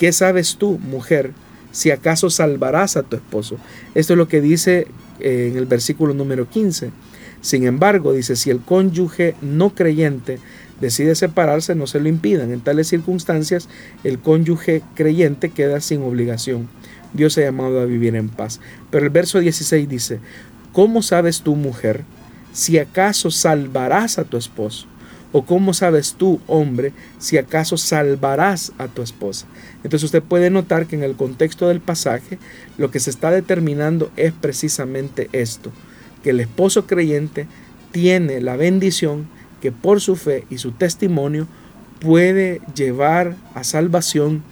[0.00, 1.32] ¿Qué sabes tú, mujer,
[1.72, 3.58] si acaso salvarás a tu esposo?
[3.94, 4.86] Esto es lo que dice
[5.20, 6.90] eh, en el versículo número 15.
[7.42, 10.38] Sin embargo, dice, si el cónyuge no creyente
[10.80, 12.50] decide separarse, no se lo impidan.
[12.50, 13.68] En tales circunstancias,
[14.02, 16.70] el cónyuge creyente queda sin obligación.
[17.12, 18.58] Dios ha llamado a vivir en paz.
[18.90, 20.18] Pero el verso 16 dice,
[20.72, 22.04] ¿cómo sabes tú, mujer,
[22.54, 24.86] si acaso salvarás a tu esposo?
[25.32, 29.46] ¿O cómo sabes tú, hombre, si acaso salvarás a tu esposa?
[29.84, 32.38] Entonces usted puede notar que en el contexto del pasaje
[32.78, 35.70] lo que se está determinando es precisamente esto,
[36.24, 37.46] que el esposo creyente
[37.92, 39.28] tiene la bendición
[39.60, 41.46] que por su fe y su testimonio
[42.00, 44.42] puede llevar a salvación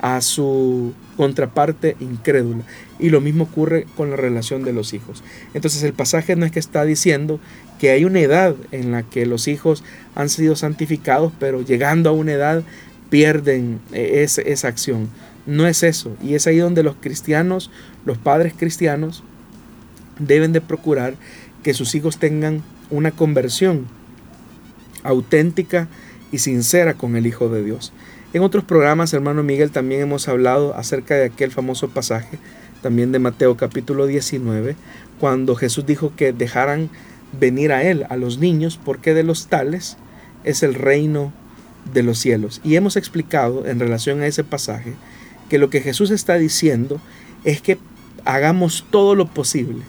[0.00, 2.62] a su contraparte incrédula.
[3.00, 5.24] Y lo mismo ocurre con la relación de los hijos.
[5.54, 7.40] Entonces el pasaje no es que está diciendo
[7.78, 12.12] que hay una edad en la que los hijos han sido santificados, pero llegando a
[12.12, 12.62] una edad
[13.10, 15.08] pierden eh, esa acción.
[15.46, 16.16] No es eso.
[16.22, 17.70] Y es ahí donde los cristianos,
[18.04, 19.22] los padres cristianos,
[20.18, 21.14] deben de procurar
[21.62, 23.86] que sus hijos tengan una conversión
[25.02, 25.88] auténtica
[26.32, 27.92] y sincera con el Hijo de Dios.
[28.34, 32.38] En otros programas, hermano Miguel, también hemos hablado acerca de aquel famoso pasaje,
[32.82, 34.76] también de Mateo capítulo 19,
[35.18, 36.90] cuando Jesús dijo que dejaran
[37.32, 39.96] venir a Él a los niños, porque de los tales
[40.44, 41.32] es el reino
[41.92, 42.60] de los cielos.
[42.64, 44.94] Y hemos explicado en relación a ese pasaje
[45.48, 47.00] que lo que Jesús está diciendo
[47.44, 47.78] es que
[48.24, 49.82] hagamos todo lo posible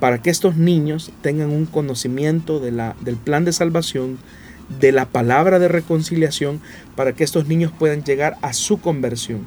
[0.00, 4.18] para que estos niños tengan un conocimiento de la, del plan de salvación,
[4.80, 6.60] de la palabra de reconciliación,
[6.96, 9.40] para que estos niños puedan llegar a su conversión.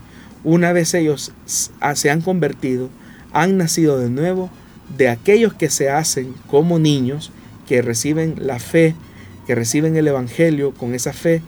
[0.44, 2.90] Una vez ellos se han convertido,
[3.32, 4.50] han nacido de nuevo,
[4.98, 7.32] de aquellos que se hacen como niños,
[7.68, 8.96] que reciben la fe,
[9.46, 11.42] que reciben el Evangelio con esa fe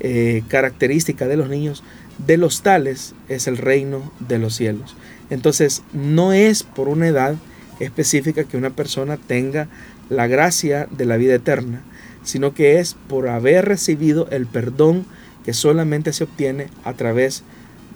[0.00, 1.82] eh, característica de los niños,
[2.26, 4.96] de los tales es el reino de los cielos.
[5.30, 7.36] Entonces, no es por una edad
[7.80, 9.68] específica que una persona tenga
[10.08, 11.82] la gracia de la vida eterna,
[12.22, 15.06] sino que es por haber recibido el perdón
[15.44, 17.42] que solamente se obtiene a través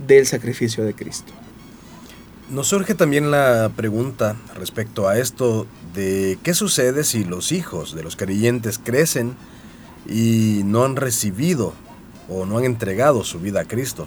[0.07, 1.33] del sacrificio de Cristo.
[2.49, 8.05] Nos surge también la pregunta respecto a esto de qué sucede si los hijos de
[8.05, 9.35] los creyentes crecen
[10.09, 11.73] y no han recibido
[12.29, 14.07] o no han entregado su vida a Cristo.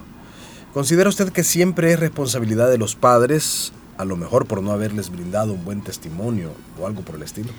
[0.73, 5.09] ¿Considera usted que siempre es responsabilidad de los padres, a lo mejor por no haberles
[5.09, 7.49] brindado un buen testimonio o algo por el estilo?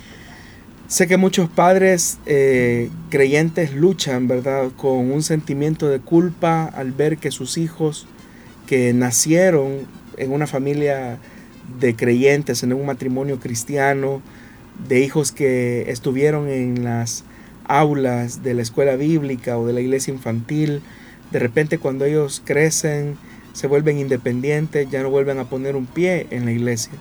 [0.89, 7.19] Sé que muchos padres eh, creyentes luchan, ¿verdad?, con un sentimiento de culpa al ver
[7.19, 8.07] que sus hijos
[8.67, 11.19] que nacieron en una familia
[11.79, 14.23] de creyentes, en un matrimonio cristiano,
[14.89, 17.25] de hijos que estuvieron en las
[17.65, 20.83] aulas de la escuela bíblica o de la iglesia infantil,
[21.31, 23.17] de repente cuando ellos crecen,
[23.53, 26.93] se vuelven independientes, ya no vuelven a poner un pie en la iglesia.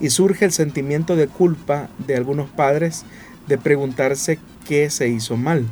[0.00, 3.04] Y surge el sentimiento de culpa de algunos padres
[3.46, 5.66] de preguntarse qué se hizo mal.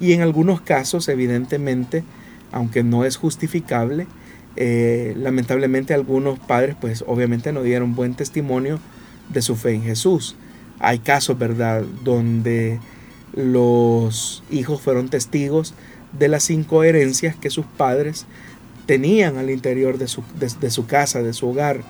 [0.00, 2.04] Y en algunos casos, evidentemente,
[2.52, 4.06] aunque no es justificable,
[4.56, 8.80] eh, lamentablemente algunos padres pues obviamente no dieron buen testimonio
[9.28, 10.36] de su fe en Jesús.
[10.78, 12.80] Hay casos, ¿verdad?, donde
[13.34, 15.74] los hijos fueron testigos
[16.18, 18.26] de las incoherencias que sus padres
[18.86, 21.82] tenían al interior de su, de su casa, de su hogar,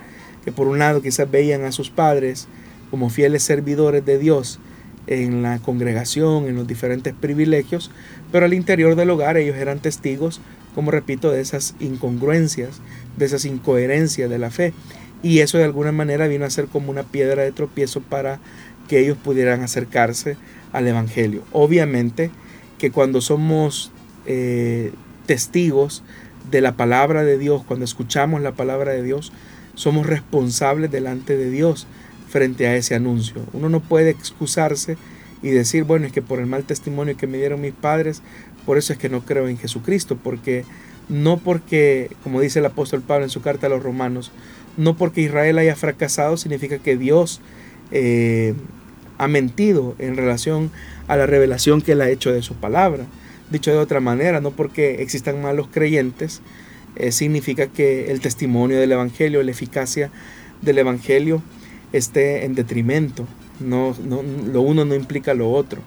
[0.44, 2.46] que por un lado quizás veían a sus padres
[2.90, 4.58] como fieles servidores de Dios
[5.06, 7.90] en la congregación, en los diferentes privilegios,
[8.30, 10.40] pero al interior del hogar ellos eran testigos,
[10.74, 12.80] como repito, de esas incongruencias,
[13.16, 14.72] de esas incoherencias de la fe.
[15.22, 18.40] Y eso de alguna manera vino a ser como una piedra de tropiezo para
[18.88, 20.36] que ellos pudieran acercarse
[20.72, 21.42] al Evangelio.
[21.52, 22.30] Obviamente
[22.78, 23.92] que cuando somos
[24.26, 24.92] eh,
[25.26, 26.02] testigos
[26.50, 29.32] de la palabra de Dios, cuando escuchamos la palabra de Dios,
[29.74, 31.86] somos responsables delante de Dios
[32.28, 33.42] frente a ese anuncio.
[33.52, 34.96] Uno no puede excusarse
[35.42, 38.22] y decir, bueno, es que por el mal testimonio que me dieron mis padres,
[38.66, 40.64] por eso es que no creo en Jesucristo, porque
[41.08, 44.32] no porque, como dice el apóstol Pablo en su carta a los romanos,
[44.76, 47.40] no porque Israel haya fracasado significa que Dios
[47.90, 48.54] eh,
[49.18, 50.70] ha mentido en relación
[51.08, 53.04] a la revelación que él ha hecho de su palabra.
[53.50, 56.40] Dicho de otra manera, no porque existan malos creyentes,
[56.96, 60.10] eh, significa que el testimonio del Evangelio, la eficacia
[60.62, 61.42] del Evangelio
[61.92, 63.26] esté en detrimento.
[63.58, 65.82] No, no, lo uno no implica lo otro.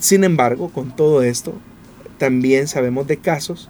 [0.00, 1.54] Sin embargo, con todo esto,
[2.18, 3.68] también sabemos de casos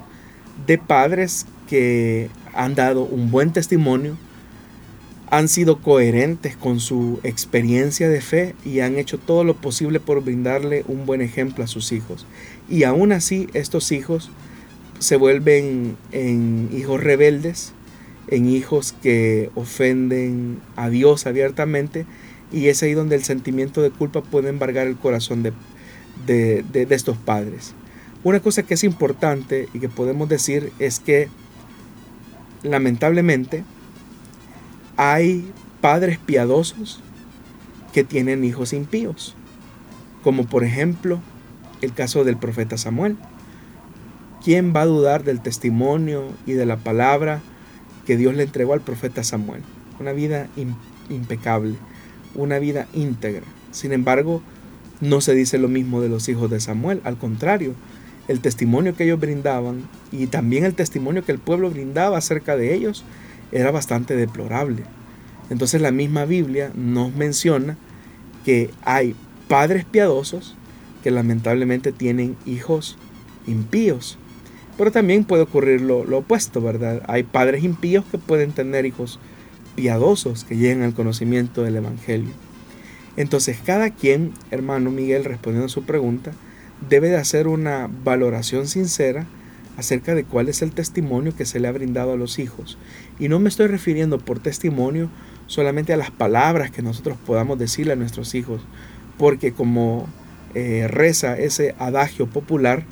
[0.67, 4.17] de padres que han dado un buen testimonio,
[5.29, 10.23] han sido coherentes con su experiencia de fe y han hecho todo lo posible por
[10.25, 12.27] brindarle un buen ejemplo a sus hijos.
[12.69, 14.31] Y aún así estos hijos
[14.99, 17.73] se vuelven en hijos rebeldes,
[18.29, 22.07] en hijos que ofenden a Dios abiertamente
[22.53, 25.53] y es ahí donde el sentimiento de culpa puede embargar el corazón de,
[26.27, 27.75] de, estos padres.
[28.23, 31.29] Una cosa que es importante y que podemos decir es que
[32.63, 33.65] lamentablemente
[34.97, 35.51] hay
[35.81, 37.01] padres piadosos
[37.93, 39.35] que tienen hijos impíos,
[40.23, 41.21] como por ejemplo
[41.81, 43.17] el caso del profeta Samuel.
[44.45, 47.41] ¿Quién va a dudar del testimonio y de la palabra
[48.07, 49.63] que Dios le entregó al profeta Samuel?
[49.99, 50.49] Una vida
[51.09, 51.77] impecable,
[52.35, 53.45] una vida íntegra.
[53.71, 54.43] Sin embargo,
[55.01, 57.75] no se dice lo mismo de los hijos de Samuel, al contrario,
[58.29, 59.83] el testimonio que ellos brindaban
[60.13, 63.05] y también el testimonio que el pueblo brindaba acerca de ellos
[63.53, 64.85] era bastante deplorable.
[65.51, 67.77] Entonces la misma Biblia nos menciona
[68.45, 69.17] que hay
[69.49, 70.55] padres piadosos
[71.03, 72.97] que lamentablemente tienen hijos
[73.47, 74.19] impíos.
[74.79, 77.03] Pero también puede ocurrir lo, opuesto, ¿verdad?
[77.07, 79.19] Hay padres impíos que pueden tener hijos
[79.75, 82.31] piadosos que lleguen al conocimiento del Evangelio.
[83.21, 86.33] Entonces cada quien, hermano Miguel, respondiendo a su pregunta,
[86.89, 89.27] debe de hacer una valoración sincera
[89.77, 92.79] acerca de cuál es el testimonio que se le ha brindado a los hijos.
[93.19, 95.11] Y no me estoy refiriendo por testimonio
[95.49, 98.63] solamente a las palabras que nosotros podamos decirle a nuestros hijos,
[99.19, 100.09] porque como
[100.55, 102.85] eh, reza ese adagio popular,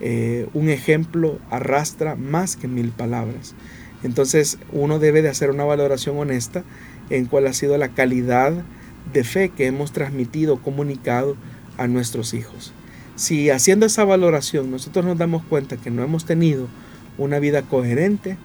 [0.00, 3.54] eh, un ejemplo arrastra más que mil palabras.
[4.02, 6.64] Entonces uno debe de hacer una valoración honesta
[7.10, 8.64] en cuál ha sido la calidad
[9.12, 11.36] de fe que hemos transmitido, comunicado
[11.76, 12.72] a nuestros hijos.
[13.16, 16.68] Si haciendo esa valoración nosotros nos damos cuenta que no hemos tenido
[17.16, 18.36] una vida coherente,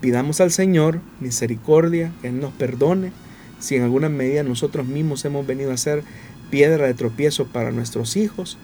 [0.00, 3.12] pidamos al Señor misericordia, que Él nos perdone,
[3.60, 6.02] si en alguna medida nosotros mismos hemos venido a ser
[6.50, 8.58] piedra de tropiezo para nuestros hijos,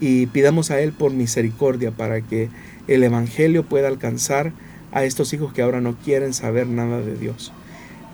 [0.00, 2.48] y pidamos a Él por misericordia para que
[2.88, 4.52] el Evangelio pueda alcanzar
[4.92, 7.52] a estos hijos que ahora no quieren saber nada de Dios.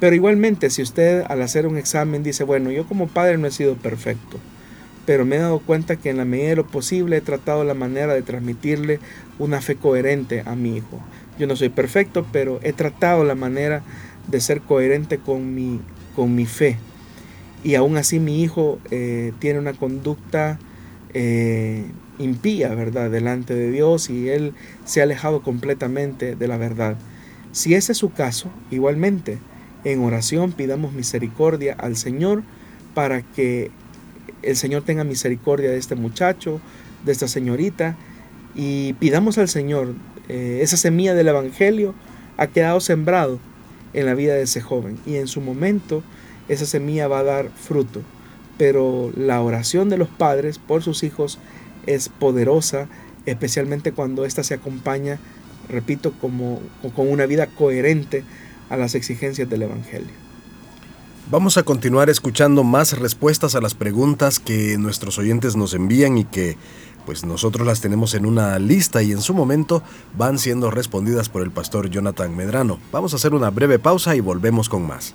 [0.00, 3.50] Pero igualmente, si usted al hacer un examen dice, bueno, yo como padre no he
[3.50, 4.38] sido perfecto,
[5.04, 7.74] pero me he dado cuenta que en la medida de lo posible he tratado la
[7.74, 8.98] manera de transmitirle
[9.38, 11.00] una fe coherente a mi hijo.
[11.38, 13.82] Yo no soy perfecto, pero he tratado la manera
[14.28, 15.80] de ser coherente con mi,
[16.16, 16.76] con mi fe.
[17.62, 20.58] Y aún así mi hijo eh, tiene una conducta
[21.12, 21.84] eh,
[22.18, 26.96] impía, ¿verdad?, delante de Dios y él se ha alejado completamente de la verdad.
[27.52, 29.38] Si ese es su caso, igualmente,
[29.84, 32.42] en oración pidamos misericordia al Señor
[32.94, 33.70] para que
[34.42, 36.60] el Señor tenga misericordia de este muchacho,
[37.04, 37.96] de esta señorita,
[38.54, 39.94] y pidamos al Señor,
[40.28, 41.94] eh, esa semilla del Evangelio
[42.36, 43.38] ha quedado sembrado
[43.92, 46.02] en la vida de ese joven, y en su momento
[46.48, 48.02] esa semilla va a dar fruto.
[48.58, 51.38] Pero la oración de los padres por sus hijos
[51.86, 52.88] es poderosa,
[53.26, 55.18] especialmente cuando ésta se acompaña,
[55.68, 56.60] repito, como,
[56.94, 58.24] con una vida coherente
[58.70, 60.30] a las exigencias del Evangelio.
[61.30, 66.24] Vamos a continuar escuchando más respuestas a las preguntas que nuestros oyentes nos envían y
[66.24, 66.56] que
[67.06, 69.82] pues nosotros las tenemos en una lista y en su momento
[70.16, 72.78] van siendo respondidas por el pastor Jonathan Medrano.
[72.92, 75.14] Vamos a hacer una breve pausa y volvemos con más.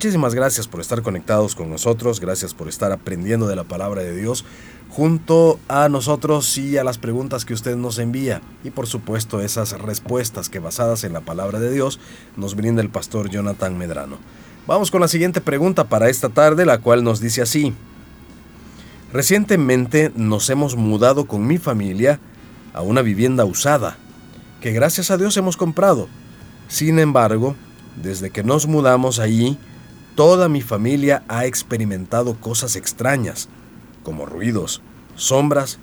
[0.00, 4.16] Muchísimas gracias por estar conectados con nosotros, gracias por estar aprendiendo de la palabra de
[4.16, 4.46] Dios
[4.88, 9.78] junto a nosotros y a las preguntas que usted nos envía y por supuesto esas
[9.78, 12.00] respuestas que basadas en la palabra de Dios
[12.34, 14.16] nos brinda el pastor Jonathan Medrano.
[14.66, 17.74] Vamos con la siguiente pregunta para esta tarde, la cual nos dice así.
[19.12, 22.20] Recientemente nos hemos mudado con mi familia
[22.72, 23.98] a una vivienda usada,
[24.62, 26.08] que gracias a Dios hemos comprado.
[26.68, 27.54] Sin embargo,
[28.02, 29.58] desde que nos mudamos allí,
[30.20, 33.48] Toda mi familia ha experimentado cosas extrañas,
[34.02, 34.82] como ruidos,
[35.16, 35.78] sombras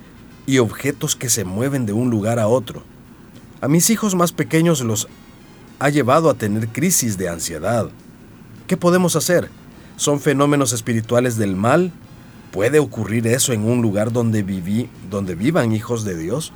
[0.46, 2.84] y objetos que se mueven de un lugar a otro.
[3.60, 5.08] A mis hijos más pequeños los
[5.80, 7.90] ha llevado a tener crisis de ansiedad.
[8.68, 9.50] ¿Qué podemos hacer?
[9.96, 11.90] ¿Son fenómenos espirituales del mal?
[12.52, 16.52] ¿Puede ocurrir eso en un lugar donde viví, donde vivan hijos de Dios?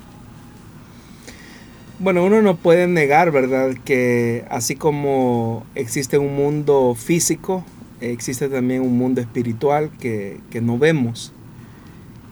[2.03, 7.64] Bueno, uno no puede negar, ¿verdad?, que así como existe un mundo físico,
[8.00, 11.32] existe también un mundo espiritual que, no vemos.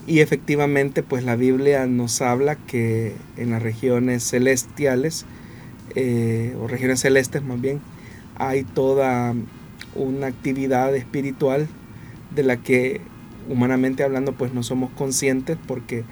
[0.08, 5.24] Y efectivamente, pues la Biblia nos habla que en las regiones celestiales,
[5.94, 7.80] eh, o regiones celestes más bien,
[8.38, 9.36] hay toda
[9.94, 11.68] una actividad espiritual
[12.34, 13.00] de la que
[13.48, 16.02] humanamente hablando pues no somos conscientes porque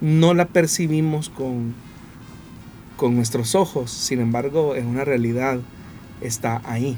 [0.00, 1.74] no la percibimos con,
[2.96, 5.60] con nuestros ojos, sin embargo es una realidad,
[6.20, 6.96] está ahí.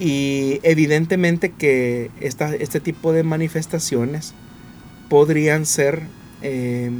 [0.00, 4.34] Y evidentemente que este tipo de manifestaciones
[5.08, 6.02] podrían ser
[6.42, 6.90] eh,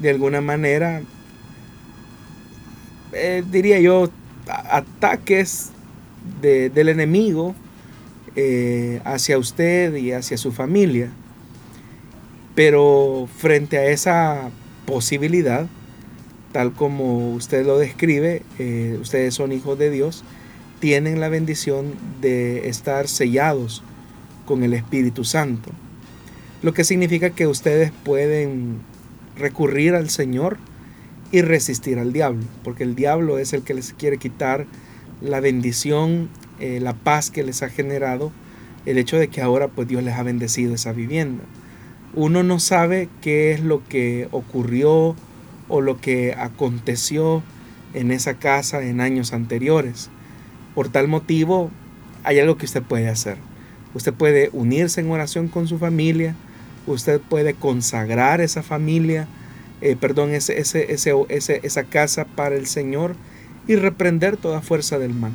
[0.00, 1.02] de alguna manera,
[3.12, 4.10] eh, diría yo,
[4.46, 5.70] ataques
[6.40, 7.54] del enemigo
[8.36, 11.10] eh, hacia usted y hacia su familia.
[12.54, 14.50] Pero frente a esa
[14.84, 15.68] posibilidad,
[16.52, 20.24] tal como usted lo describe, eh, ustedes son hijos de Dios,
[20.80, 23.82] tienen la bendición de estar sellados
[24.46, 25.70] con el Espíritu Santo.
[26.62, 28.78] Lo que significa que ustedes pueden
[29.36, 30.58] recurrir al Señor
[31.30, 34.66] y resistir al diablo, porque el diablo es el que les quiere quitar
[35.20, 36.28] la bendición,
[36.60, 38.32] eh, la paz que les ha generado
[38.86, 41.44] el hecho de que ahora pues Dios les ha bendecido esa vivienda.
[42.14, 45.14] Uno no sabe qué es lo que ocurrió
[45.68, 47.42] o lo que aconteció
[47.94, 50.10] en esa casa en años anteriores.
[50.74, 51.70] Por tal motivo,
[52.24, 53.38] hay algo que usted puede hacer.
[53.94, 56.34] Usted puede unirse en oración con su familia,
[56.86, 59.26] usted puede consagrar esa familia,
[59.80, 60.86] eh, perdón, ese, ese,
[61.28, 63.16] ese, esa casa para el Señor
[63.66, 65.34] y reprender toda fuerza del mal.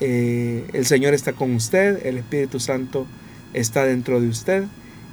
[0.00, 3.06] Eh, el Señor está con usted, el Espíritu Santo
[3.52, 4.64] está dentro de usted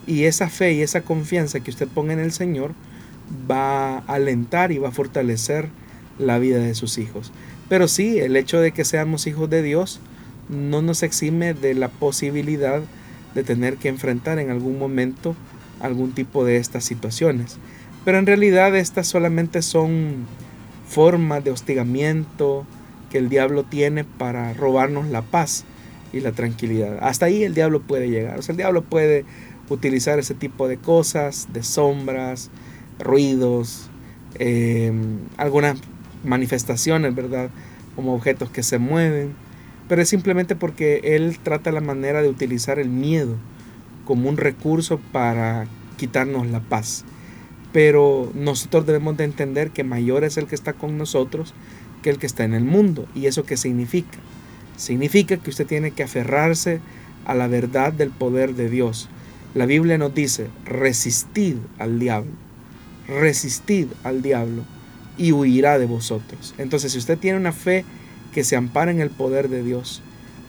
[0.07, 2.73] y esa fe y esa confianza que usted ponga en el Señor
[3.49, 5.69] va a alentar y va a fortalecer
[6.19, 7.31] la vida de sus hijos.
[7.69, 9.99] Pero sí, el hecho de que seamos hijos de Dios
[10.49, 12.81] no nos exime de la posibilidad
[13.33, 15.35] de tener que enfrentar en algún momento
[15.79, 17.57] algún tipo de estas situaciones.
[18.03, 20.25] Pero en realidad estas solamente son
[20.87, 22.65] formas de hostigamiento
[23.09, 25.65] que el diablo tiene para robarnos la paz
[26.13, 26.97] y la tranquilidad.
[27.01, 28.39] Hasta ahí el diablo puede llegar.
[28.39, 29.25] O sea, el diablo puede
[29.69, 32.49] utilizar ese tipo de cosas, de sombras,
[33.01, 33.89] ruidos,
[34.35, 35.77] em, algunas
[36.23, 37.49] manifestaciones, ¿verdad?
[37.95, 39.33] Como objetos que se mueven,
[39.87, 43.35] pero es simplemente porque él trata la manera de utilizar el miedo
[44.05, 47.03] como un recurso para quitarnos la paz.
[47.73, 51.53] Pero nosotros debemos de entender que mayor es el que está con nosotros
[52.01, 53.07] que el que está en el mundo.
[53.13, 54.17] ¿Y eso qué significa?
[54.75, 56.79] Significa que usted tiene que aferrarse
[57.25, 59.09] a la verdad del poder de Dios.
[59.53, 62.31] La Biblia nos dice, resistid al diablo
[63.07, 64.63] resistid al diablo
[65.17, 66.53] y huirá de vosotros.
[66.57, 67.85] Entonces, si usted tiene una fe
[68.31, 70.01] que se ampara en el poder de Dios,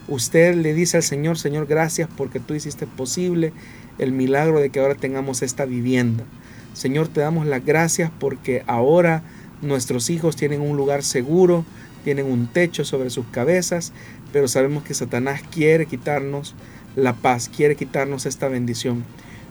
[0.09, 3.53] usted le dice al Señor, Señor, gracias porque tú hiciste posible
[3.99, 6.25] el milagro de que ahora tengamos esta vivienda.
[6.73, 9.23] Señor, te damos las gracias porque ahora
[9.61, 11.65] nuestros hijos tienen un lugar seguro,
[12.05, 13.93] tienen un techo sobre sus cabezas,
[14.33, 16.55] pero sabemos que Satanás quiere quitarnos
[16.97, 19.05] la paz, quiere quitarnos esta bendición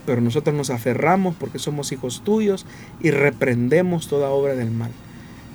[0.05, 2.65] pero nosotros nos aferramos porque somos hijos tuyos
[3.01, 4.91] y reprendemos toda obra del mal.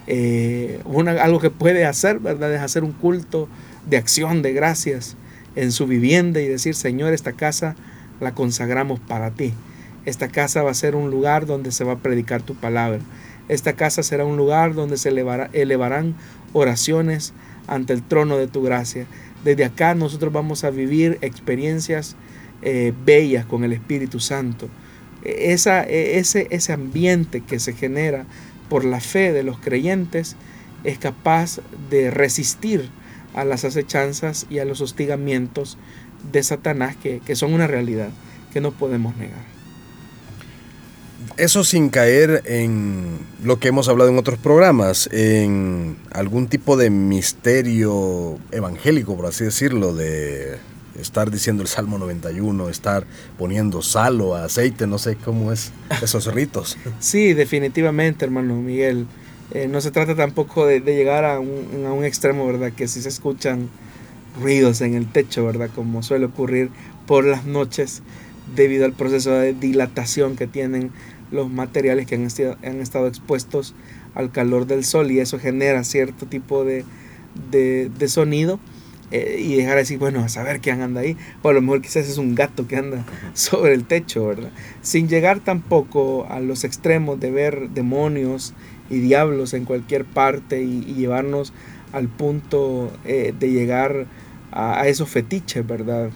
[0.07, 0.80] Eh,
[1.20, 2.55] algo que puede hacer, ¿verdad?
[2.55, 3.49] Es hacer un culto
[3.88, 5.16] de acción, de gracias
[5.57, 7.74] en su vivienda y decir, Señor, esta casa
[8.20, 9.53] la consagramos para ti.
[10.05, 13.01] Esta casa va a ser un lugar donde se va a predicar tu palabra.
[13.49, 16.14] Esta casa será un lugar donde se elevarán
[16.53, 17.32] oraciones
[17.66, 19.07] ante el trono de tu gracia.
[19.44, 22.16] Desde acá nosotros vamos a vivir experiencias
[22.63, 24.69] eh, bellas con el Espíritu Santo.
[25.25, 28.27] E, esa, e, ese, ese ambiente que se genera
[28.69, 30.37] por la fe de los creyentes
[30.85, 32.89] es capaz de resistir
[33.35, 35.79] a las acechanzas y a los hostigamientos
[36.33, 38.11] de Satanás que, que son una realidad
[38.53, 39.57] que no podemos negar.
[41.37, 46.89] Eso sin caer en lo que hemos hablado en otros programas, en algún tipo de
[46.89, 50.57] misterio evangélico, por así decirlo, de
[51.01, 53.07] estar diciendo el Salmo 91, estar
[53.38, 55.72] poniendo sal o aceite, no sé cómo es
[56.03, 56.76] esos ritos.
[57.01, 59.07] Sí, definitivamente, hermano Miguel.
[59.53, 62.72] Eh, no se trata tampoco de, llegar a un, a un, extremo, ¿verdad?
[62.72, 63.68] Que si se escuchan
[64.40, 65.70] ruidos en el techo, ¿verdad?
[65.74, 66.70] Como suele ocurrir
[67.07, 68.03] por las noches
[68.55, 70.90] debido al proceso de dilatación que tienen
[71.30, 72.28] los materiales que han,
[72.64, 73.74] han estado expuestos
[74.14, 76.84] al calor del sol y eso genera cierto tipo de,
[77.51, 78.59] de sonido
[79.13, 81.17] eh, y dejar de decir, bueno, a saber quién anda ahí.
[81.43, 83.05] O a lo mejor quizás es un gato que anda
[83.35, 84.51] sobre el techo, ¿verdad?
[84.83, 88.55] Sin llegar tampoco a los extremos de ver demonios
[88.91, 91.53] y diablos en cualquier parte y, llevarnos
[91.93, 94.07] al punto eh, de llegar
[94.53, 96.11] a, esos fetiches, ¿verdad?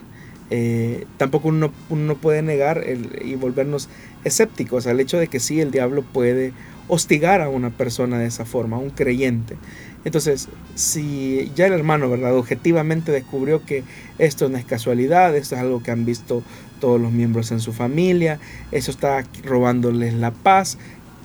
[0.51, 2.85] Eh, tampoco uno, no puede negar
[3.25, 3.89] y volvernos
[4.25, 6.53] escépticos al hecho de que sí, el diablo puede
[6.89, 9.57] hostigar a una persona de esa forma, a un creyente.
[10.05, 12.35] Entonces, si ya el hermano, ¿verdad?
[12.37, 13.85] Objetivamente descubrió que
[14.19, 16.43] esto no es casualidad, esto es algo que han visto
[16.81, 18.41] todos los miembros en su familia,
[18.73, 20.79] eso está robándoles la paz,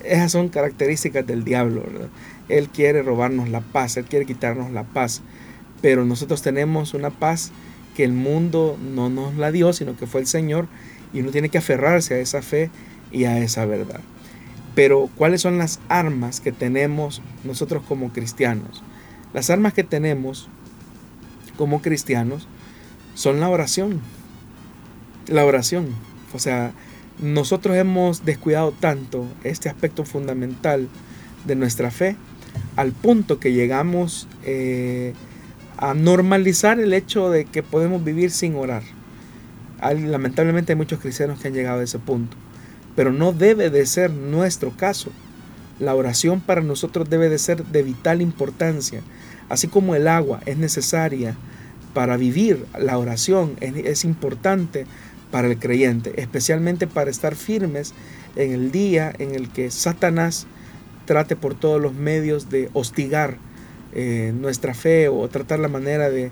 [0.04, 2.10] esas son características del diablo, ¿verdad?
[2.50, 5.22] Él quiere robarnos la paz, él quiere quitarnos la paz,
[5.82, 7.52] pero nosotros tenemos una paz
[7.96, 10.68] que el mundo no nos la dio, sino que fue el Señor,
[11.14, 12.70] y uno tiene que aferrarse a esa fe
[13.12, 14.02] y a esa verdad.
[14.76, 18.84] Pero ¿cuáles son las armas que tenemos nosotros como cristianos?
[19.34, 20.50] Las armas que tenemos
[21.58, 22.48] como cristianos
[23.14, 24.02] son la oración.
[25.28, 25.88] La oración.
[26.34, 26.74] O sea,
[27.22, 30.90] nosotros hemos descuidado tanto este aspecto fundamental
[31.46, 32.18] de nuestra fe
[32.76, 35.14] al punto que llegamos eh,
[35.78, 38.84] a normalizar el hecho de que podemos vivir sin orar.
[39.82, 42.36] lamentablemente hay muchos cristianos que han llegado a ese punto
[42.96, 45.12] pero no debe de ser nuestro caso.
[45.80, 49.02] La oración para nosotros debe de ser de vital importancia,
[49.50, 51.36] así como el agua es necesaria
[51.94, 54.86] para vivir, la oración es, importante
[55.32, 57.94] para el creyente, especialmente para estar firmes
[58.36, 60.46] en el día en el que Satanás
[61.06, 63.38] trate por todos los medios de hostigar
[63.94, 66.32] eh, nuestra fe o tratar la manera de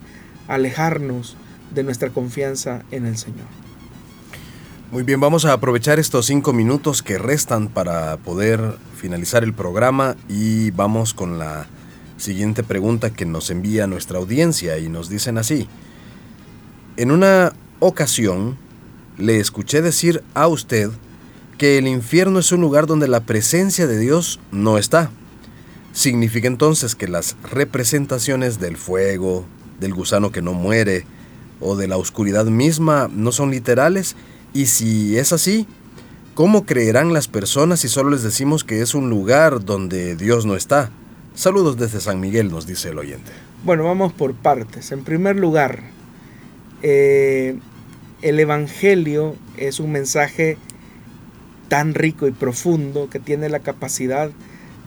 [0.49, 1.37] alejarnos
[1.73, 3.62] de nuestra confianza en el Señor.
[4.93, 10.15] Muy bien, vamos a aprovechar estos cinco minutos que restan para poder finalizar el programa
[10.29, 11.65] y vamos con la
[12.17, 15.67] siguiente pregunta que nos envía nuestra audiencia y nos dicen así.
[16.95, 18.55] En una ocasión
[19.17, 20.91] le escuché decir a usted
[21.57, 25.09] que el infierno es un lugar donde la presencia de Dios no está.
[25.91, 29.43] ¿Significa entonces que las representaciones del fuego,
[29.79, 31.07] del gusano que no muere
[31.59, 34.15] o de la oscuridad misma no son literales?
[34.53, 35.65] Y si es así,
[36.35, 40.55] ¿cómo creerán las personas si solo les decimos que es un lugar donde Dios no
[40.55, 40.91] está?
[41.33, 43.31] Saludos desde San Miguel, nos dice el oyente.
[43.63, 44.91] Bueno, vamos por partes.
[44.91, 45.81] En primer lugar,
[46.83, 47.57] eh,
[48.21, 50.57] el Evangelio es un mensaje
[51.67, 54.29] tan rico y profundo que tiene la capacidad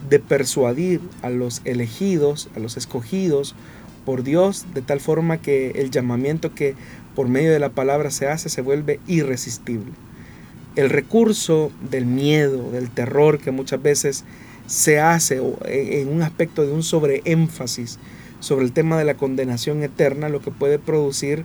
[0.09, 3.57] de persuadir a los elegidos, a los escogidos
[4.05, 6.77] por Dios, de tal forma que el llamamiento que
[7.17, 9.93] por medio de la palabra se hace, se vuelve irresistible.
[10.77, 14.25] El recurso del miedo, del terror que muchas veces
[14.67, 17.99] se hace e, en un aspecto de un sobreénfasis
[18.41, 21.45] sobre el tema de la condenación eterna, lo que puede producir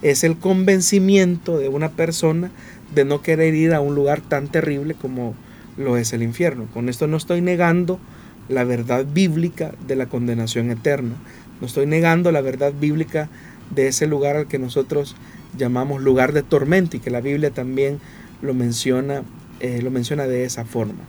[0.00, 2.50] es el convencimiento de una persona
[2.94, 5.34] de no querer ir a un lugar tan terrible como
[5.76, 6.66] lo es el infierno.
[6.72, 8.00] Con esto no estoy negando
[8.48, 11.16] la verdad bíblica de la condenación eterna.
[11.60, 13.28] No estoy negando la verdad bíblica
[13.74, 15.16] de ese lugar al que nosotros
[15.56, 18.00] llamamos lugar de tormento y que la Biblia también
[18.40, 19.22] lo menciona,
[19.60, 21.04] eh, lo menciona de esa forma.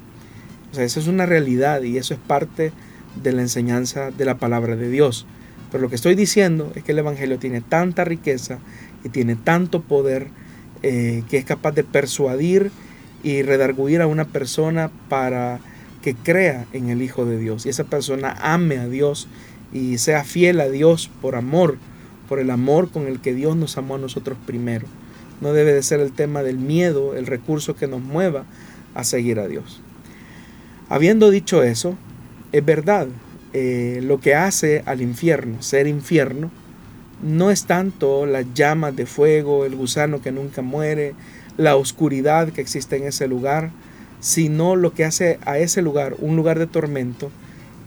[0.71, 2.71] O sea, eso es una realidad y eso es parte
[3.21, 5.25] de la enseñanza de la palabra de Dios.
[5.71, 8.59] Pero lo que estoy diciendo es que el Evangelio tiene tanta riqueza
[9.03, 10.27] y tiene tanto poder
[10.81, 12.71] eh, que es capaz de persuadir
[13.23, 15.59] y redarguir a una persona para
[16.01, 19.29] que crea en el Hijo de Dios y esa persona ame a Dios
[19.71, 21.77] y sea fiel a Dios por amor
[22.27, 24.87] por el amor con el que Dios nos amó a nosotros primero.
[25.41, 28.45] no debe de ser el tema del miedo, el recurso que nos mueva
[28.93, 29.81] a seguir a Dios.
[30.87, 31.97] Habiendo dicho eso,
[32.53, 33.07] es verdad,
[33.51, 36.49] eh, lo que hace al infierno ser infierno
[37.21, 41.13] no es tanto las llamas de fuego, el gusano que nunca muere,
[41.57, 43.71] la oscuridad que existe en ese lugar,
[44.19, 47.31] sino lo que hace a ese lugar un lugar de tormento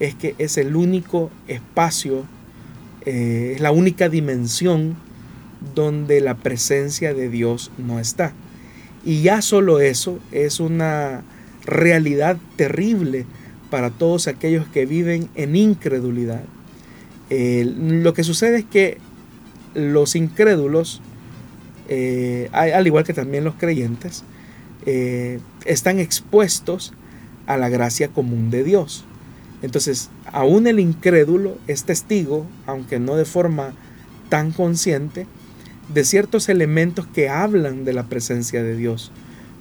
[0.00, 2.24] es que es el único espacio,
[3.06, 4.96] eh, es la única dimensión
[5.74, 8.34] donde la presencia de Dios no está.
[9.04, 11.22] Y ya solo eso es una
[11.64, 13.24] realidad terrible
[13.70, 16.44] para todos aquellos que viven en incredulidad.
[17.28, 18.98] lo que sucede es que
[19.74, 21.00] los incrédulos,
[21.88, 24.24] eh, al igual que también los creyentes,
[24.86, 26.94] eh, están expuestos
[27.46, 29.04] a la gracia común de Dios.
[29.62, 33.72] Entonces, aún el incrédulo es testigo, aunque no de forma
[34.28, 35.26] tan consciente,
[35.92, 39.12] de ciertos elementos que hablan de la presencia de Dios.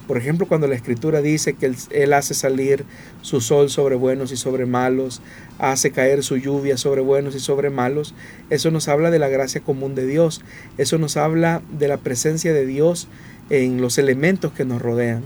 [0.07, 2.85] Por ejemplo, cuando la escritura dice que él, hace salir
[3.21, 5.21] su sol sobre buenos y sobre malos,
[5.57, 8.13] hace caer su lluvia sobre buenos y sobre malos,
[8.51, 10.41] eso nos habla de la gracia común de Dios,
[10.77, 13.07] eso nos habla de la presencia de Dios
[13.49, 15.23] en los elementos que nos rodean.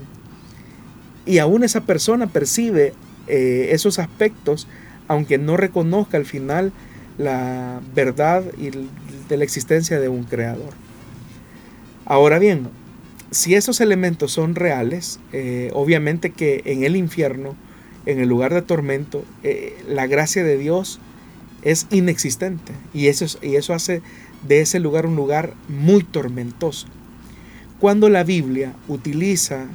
[1.26, 2.94] Y aún esa persona percibe
[3.30, 4.66] eh, esos aspectos,
[5.08, 6.72] aunque no reconozca al final
[7.18, 8.70] la verdad y
[9.28, 10.74] de la existencia de un creador.
[12.06, 12.68] Ahora bien,
[13.30, 17.54] si esos elementos son reales, eh, obviamente que en el infierno,
[18.06, 20.98] en el lugar de tormento, eh, la gracia de Dios
[21.62, 24.02] es inexistente y eso, y eso hace
[24.46, 26.88] de ese lugar un lugar muy tormentoso.
[27.78, 29.66] Cuando la Biblia utiliza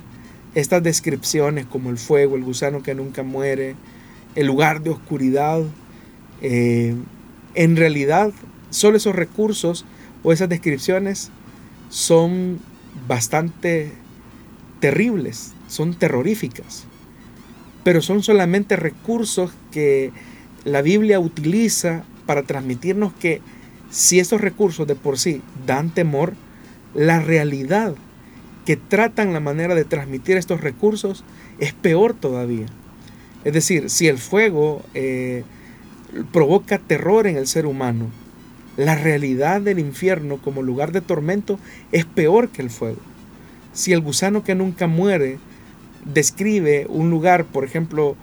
[0.55, 3.75] estas descripciones como el fuego, el gusano que nunca muere,
[4.35, 5.61] el lugar de oscuridad,
[6.41, 6.95] eh,
[7.53, 8.31] en realidad
[8.69, 9.85] solo esos recursos
[10.23, 11.29] o esas descripciones
[11.89, 12.59] son
[13.07, 13.91] bastante
[14.79, 16.85] terribles, son terroríficas,
[17.83, 20.11] pero son solamente recursos que
[20.63, 23.41] la Biblia utiliza para transmitirnos que
[23.91, 26.33] si estos recursos de por sí dan temor,
[26.93, 27.95] la realidad
[28.65, 31.23] que tratan la manera de transmitir estos recursos
[31.59, 32.65] es peor todavía.
[33.43, 35.43] Es decir, si el fuego eh,
[36.31, 38.09] provoca terror en el ser humano,
[38.75, 41.59] la realidad del infierno como lugar de tormento
[41.91, 42.99] es peor que el fuego.
[43.73, 45.37] Si el gusano que nunca muere
[46.03, 48.15] describe un lugar, por ejemplo,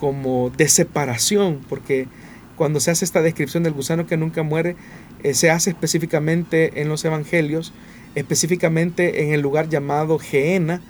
[0.00, 2.08] como de separación, porque
[2.56, 4.76] cuando se hace esta descripción del gusano que nunca muere,
[5.22, 7.72] eh, se hace específicamente en los evangelios,
[8.16, 10.80] específicamente en el lugar llamado Geena,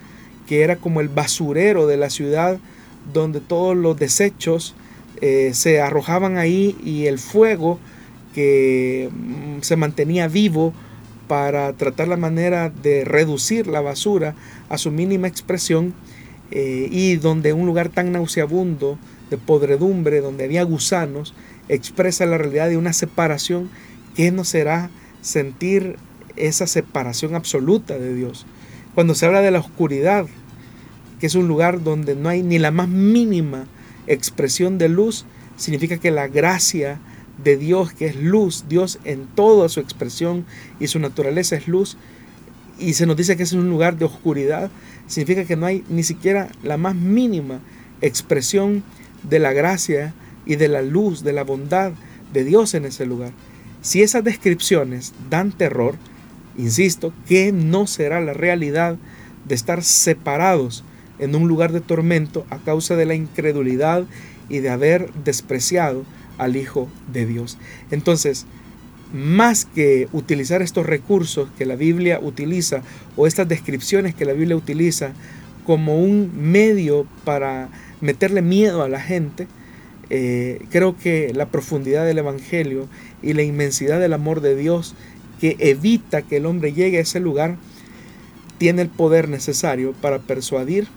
[0.47, 2.59] que era como el basurero de la ciudad,
[3.12, 4.74] donde todos los desechos
[5.20, 7.79] eh, se arrojaban ahí y el fuego
[8.35, 10.72] que mm, se mantenía vivo
[11.27, 14.37] para tratar la manera de reducir la basura
[14.68, 15.95] a su mínima expresión
[16.53, 18.99] eh, y donde un lugar tan nauseabundo
[19.31, 21.35] de podredumbre, donde había gusanos,
[21.68, 23.68] expresa la realidad de una separación
[24.14, 24.91] que no será
[25.22, 25.97] sentir
[26.37, 28.47] esa separación absoluta de Dios.
[28.95, 30.26] Cuando se habla de la oscuridad,
[31.20, 33.66] que es un lugar donde no hay ni la más mínima
[34.07, 35.24] expresión de luz,
[35.57, 37.01] significa que la gracia
[37.43, 40.45] de Dios, que es luz, Dios en toda su expresión
[40.80, 41.97] y su naturaleza es luz,
[42.78, 44.70] y se nos dice que es un lugar de oscuridad,
[45.07, 47.61] significa que no hay ni siquiera la más mínima
[48.01, 48.82] expresión
[49.22, 50.14] de la gracia
[50.45, 51.93] y de la luz, de la bondad
[52.32, 53.32] de Dios en ese lugar.
[53.80, 55.97] Si esas descripciones dan terror,
[56.59, 58.96] insisto, que no será la realidad
[59.46, 60.84] de estar separados
[61.18, 64.04] en un lugar de tormento a causa de la incredulidad
[64.48, 66.04] y de haber despreciado
[66.38, 67.59] al Hijo de Dios.
[67.90, 68.46] Entonces,
[69.12, 72.82] más que utilizar estos recursos que la Biblia utiliza
[73.16, 75.12] o estas descripciones que la Biblia utiliza
[75.64, 77.68] como un medio para
[78.00, 79.46] meterle miedo a la gente,
[80.11, 82.88] eh, creo que la profundidad del Evangelio
[83.22, 84.94] y la inmensidad del amor de Dios
[85.41, 87.57] que evita que el hombre llegue a ese lugar,
[88.59, 90.89] tiene el poder necesario para persuadir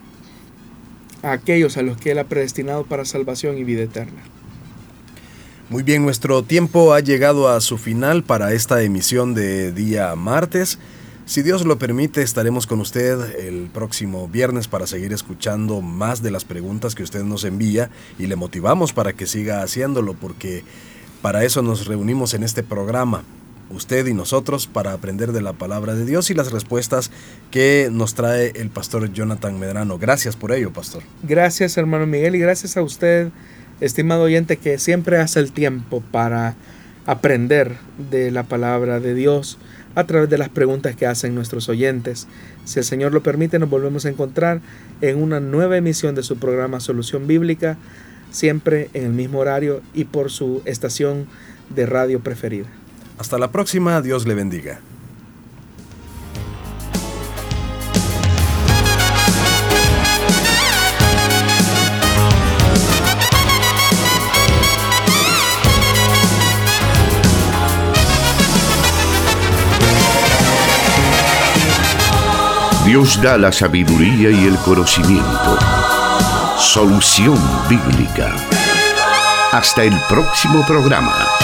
[1.24, 4.22] a aquellos a los que Él ha predestinado para salvación y vida eterna.
[5.70, 10.80] Muy bien, nuestro tiempo ha llegado a su final para esta emisión de día martes.
[11.26, 16.32] Si Dios lo permite, estaremos con usted el próximo viernes para seguir escuchando más de
[16.32, 20.64] las preguntas que usted nos envía y le motivamos para que siga haciéndolo porque
[21.22, 23.24] para eso nos reunimos en este programa,
[23.70, 27.12] usted y nosotros para aprender de la palabra de Dios y las respuestas
[27.52, 29.98] que nos trae el pastor Jonathan Medrano.
[29.98, 31.04] Gracias por ello, pastor.
[31.24, 33.30] Gracias, hermano Miguel, y gracias a usted,
[33.82, 36.56] estimado oyente, que siempre hace el tiempo para
[37.06, 37.78] aprender
[38.12, 39.58] de la palabra de Dios
[39.96, 42.28] a través de las preguntas que hacen nuestros oyentes.
[42.66, 44.62] Si el Señor lo permite, nos volvemos a encontrar
[45.02, 47.78] en una nueva emisión de su programa Solución Bíblica,
[48.32, 51.28] siempre en el mismo horario y por su estación
[51.70, 52.68] de radio preferida.
[53.20, 54.80] Hasta la próxima, Dios le bendiga.
[72.86, 75.60] Dios da la sabiduría y el conocimiento.
[76.58, 77.38] Solución
[77.70, 78.34] bíblica.
[79.52, 81.39] Hasta el próximo programa.